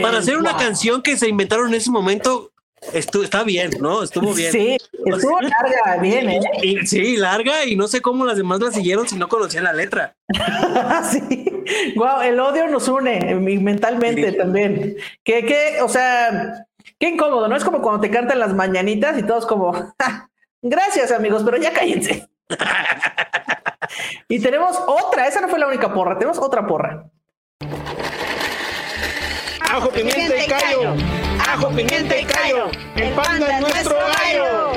[0.03, 2.53] Para hacer una canción que se inventaron en ese momento,
[2.93, 4.03] estu- está bien, ¿no?
[4.03, 4.53] Estuvo bien.
[4.53, 6.41] Sí, estuvo larga, bien, ¿eh?
[6.63, 9.73] Y- sí, larga, y no sé cómo las demás la siguieron si no conocían la
[9.73, 10.17] letra.
[11.11, 11.47] sí.
[11.97, 14.97] Wow, el odio nos une mentalmente también.
[15.23, 16.67] Que, que, o sea,
[16.99, 17.57] qué incómodo, ¿no?
[17.57, 20.31] Es como cuando te cantan las mañanitas y todos como, "Ja,
[20.63, 22.29] gracias amigos, pero ya cállense.
[24.29, 27.05] y tenemos otra, esa no fue la única porra, tenemos otra porra.
[29.71, 30.95] Ajo, pimienta y callo.
[31.49, 32.71] Ajo, pimienta y callo.
[32.97, 34.73] El panda es nuestro gallo.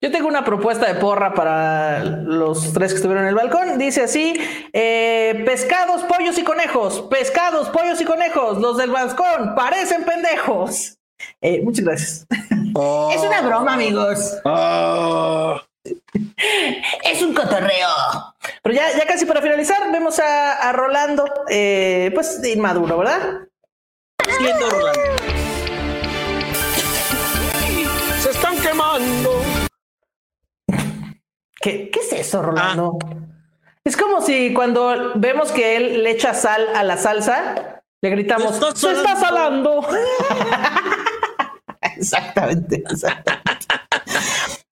[0.00, 3.78] Yo tengo una propuesta de porra para los tres que estuvieron en el balcón.
[3.78, 4.34] Dice así:
[4.72, 7.02] eh, pescados, pollos y conejos.
[7.02, 8.58] Pescados, pollos y conejos.
[8.58, 10.98] Los del balcón parecen pendejos.
[11.40, 12.26] Eh, muchas gracias.
[12.30, 14.38] Es una broma, amigos.
[17.04, 17.88] Es un cotorreo.
[18.62, 23.40] Pero ya, ya casi para finalizar, vemos a, a Rolando, eh, pues inmaduro, ¿verdad?
[24.38, 25.00] Siendo Rolando.
[28.20, 29.42] Se están quemando.
[31.60, 32.98] ¿Qué, qué es eso, Rolando?
[33.84, 38.54] Es como si cuando vemos que él le echa sal a la salsa, le gritamos,
[38.54, 39.98] ¡Está ¡Se está salando!" salando!
[41.80, 43.66] exactamente, exactamente.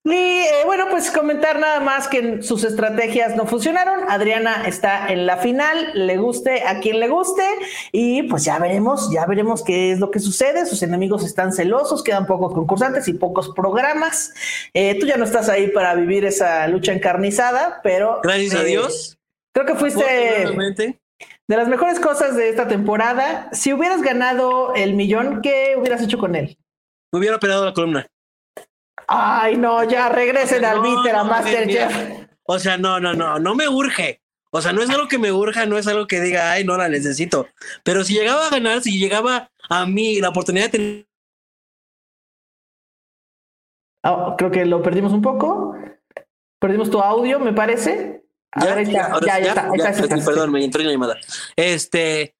[0.03, 4.09] Y eh, bueno, pues comentar nada más que sus estrategias no funcionaron.
[4.09, 7.43] Adriana está en la final, le guste a quien le guste,
[7.91, 10.65] y pues ya veremos, ya veremos qué es lo que sucede.
[10.65, 14.33] Sus enemigos están celosos, quedan pocos concursantes y pocos programas.
[14.73, 18.65] Eh, tú ya no estás ahí para vivir esa lucha encarnizada, pero Gracias a eh,
[18.65, 19.19] Dios.
[19.53, 23.49] Creo que fuiste de las mejores cosas de esta temporada.
[23.51, 26.57] Si hubieras ganado el millón, ¿qué hubieras hecho con él?
[27.11, 28.07] Me hubiera operado la columna.
[29.13, 32.27] Ay, no, ya regresen al Bitter, a Masterchef.
[32.43, 34.21] O sea, no, no, no, no me urge.
[34.51, 36.77] O sea, no es algo que me urja, no es algo que diga, ay, no
[36.77, 37.47] la necesito.
[37.83, 41.05] Pero si llegaba a ganar, si llegaba a mí la oportunidad de tener
[44.03, 45.75] Ah, creo que lo perdimos un poco.
[46.59, 48.23] Perdimos tu audio, me parece.
[48.53, 49.37] A ver, ya, sí, ya
[49.89, 50.07] está.
[50.25, 51.17] Perdón, me entró en la llamada.
[51.55, 52.33] Este,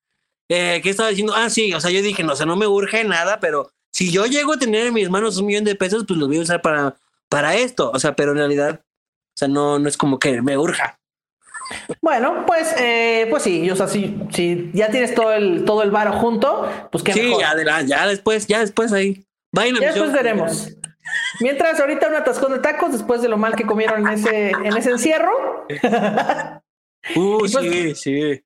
[0.49, 1.33] eh, ¿qué estaba diciendo?
[1.35, 4.11] Ah, sí, o sea, yo dije, no, o sea, no me urge nada, pero si
[4.11, 6.41] yo llego a tener en mis manos un millón de pesos, pues los voy a
[6.41, 6.95] usar para,
[7.29, 7.91] para esto.
[7.93, 10.97] O sea, pero en realidad, o sea, no, no es como que me urja.
[12.01, 15.91] Bueno, pues, eh, pues sí, o sea, si, si ya tienes todo el, todo el
[15.91, 17.43] varo junto, pues qué Sí, mejor.
[17.45, 19.25] adelante, ya después, ya después ahí.
[19.53, 20.03] Vayan Ya show.
[20.03, 20.69] después veremos.
[21.39, 24.77] Mientras ahorita un atascón de tacos después de lo mal que comieron en ese, en
[24.77, 25.65] ese encierro.
[27.15, 28.41] Uh, pues, sí, sí.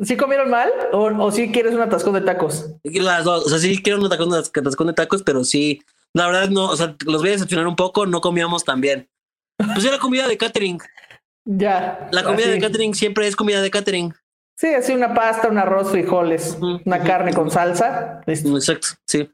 [0.00, 0.70] ¿Sí comieron mal?
[0.92, 2.74] ¿O, o sí quieres un atascón de tacos?
[2.82, 6.26] Las dos, o sea, sí quiero un atascón de, atascón de tacos, pero sí, la
[6.26, 9.08] verdad no, o sea, los voy a decepcionar un poco, no comíamos tan bien.
[9.56, 10.80] Pues era comida de catering.
[11.44, 12.08] Ya.
[12.10, 14.14] La comida de catering siempre es comida de catering.
[14.56, 18.20] Sí, así una pasta, un arroz, frijoles, una carne con salsa.
[18.26, 18.56] Listo.
[18.56, 19.30] Exacto, sí.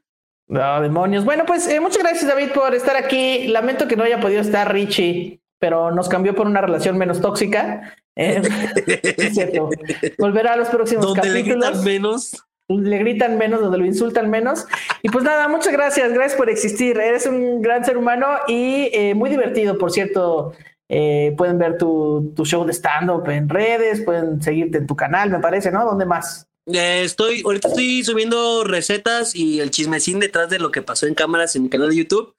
[0.47, 1.23] No, demonios.
[1.23, 3.47] Bueno, pues eh, muchas gracias, David, por estar aquí.
[3.47, 7.95] Lamento que no haya podido estar Richie, pero nos cambió por una relación menos tóxica.
[8.15, 8.41] Eh,
[9.17, 9.69] es cierto.
[10.17, 11.69] Volverá a los próximos Donde le capítulos.
[11.69, 12.43] gritan menos.
[12.67, 14.65] Le gritan menos, donde lo insultan menos.
[15.01, 16.13] Y pues nada, muchas gracias.
[16.13, 16.97] Gracias por existir.
[16.97, 20.53] Eres un gran ser humano y eh, muy divertido, por cierto.
[20.93, 25.29] Eh, pueden ver tu, tu show de stand-up en redes, pueden seguirte en tu canal,
[25.29, 25.85] me parece, ¿no?
[25.85, 26.49] ¿Dónde más?
[26.65, 31.15] Eh, estoy, ahorita estoy subiendo recetas y el chismecín detrás de lo que pasó en
[31.15, 32.33] cámaras en mi canal de YouTube.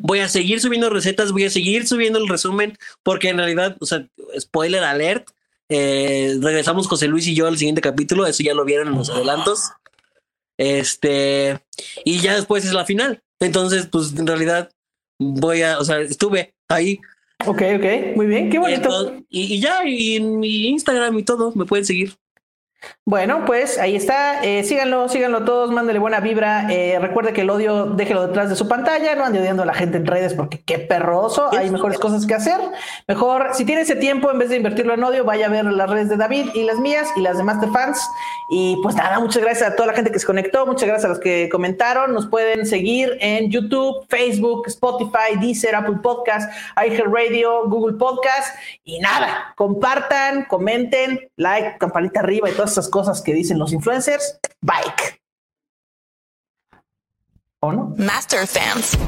[0.00, 3.86] Voy a seguir subiendo recetas, voy a seguir subiendo el resumen, porque en realidad, o
[3.86, 4.06] sea,
[4.38, 5.28] spoiler alert,
[5.68, 9.10] eh, regresamos José Luis y yo al siguiente capítulo, eso ya lo vieron en los
[9.10, 9.72] adelantos.
[10.58, 11.60] Este,
[12.04, 13.22] y ya después es la final.
[13.40, 14.70] Entonces, pues en realidad
[15.18, 16.98] voy a, o sea, estuve ahí.
[17.44, 19.16] Ok, ok, muy bien, qué bonito.
[19.28, 22.16] Y, y ya, y en mi Instagram y todo, me pueden seguir.
[23.08, 24.42] Bueno, pues ahí está.
[24.42, 26.66] Eh, síganlo, síganlo todos, mándenle buena vibra.
[26.72, 29.74] Eh, recuerde que el odio déjelo detrás de su pantalla, no ande odiando a la
[29.74, 32.58] gente en redes porque qué perroso, hay mejores cosas que hacer.
[33.06, 35.88] Mejor, si tiene ese tiempo, en vez de invertirlo en odio, vaya a ver las
[35.88, 38.08] redes de David y las mías y las de Master Fans.
[38.50, 41.08] Y pues nada, muchas gracias a toda la gente que se conectó, muchas gracias a
[41.08, 42.12] los que comentaron.
[42.12, 48.56] Nos pueden seguir en YouTube, Facebook, Spotify, Deezer, Apple Podcast, iHeartRadio, Google Podcast.
[48.84, 54.38] Y nada, compartan, comenten, like, campanita arriba y todas esas cosas que dicen los influencers.
[54.60, 54.92] Bye.
[57.60, 57.94] ¿O no?
[57.96, 58.98] Master Fans.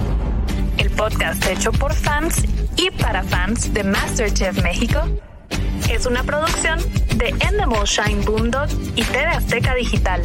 [0.79, 2.45] El podcast hecho por fans
[2.77, 5.01] y para fans de MasterChef México
[5.91, 6.79] es una producción
[7.17, 10.23] de Endemol Shine Boomdog y TV Azteca Digital.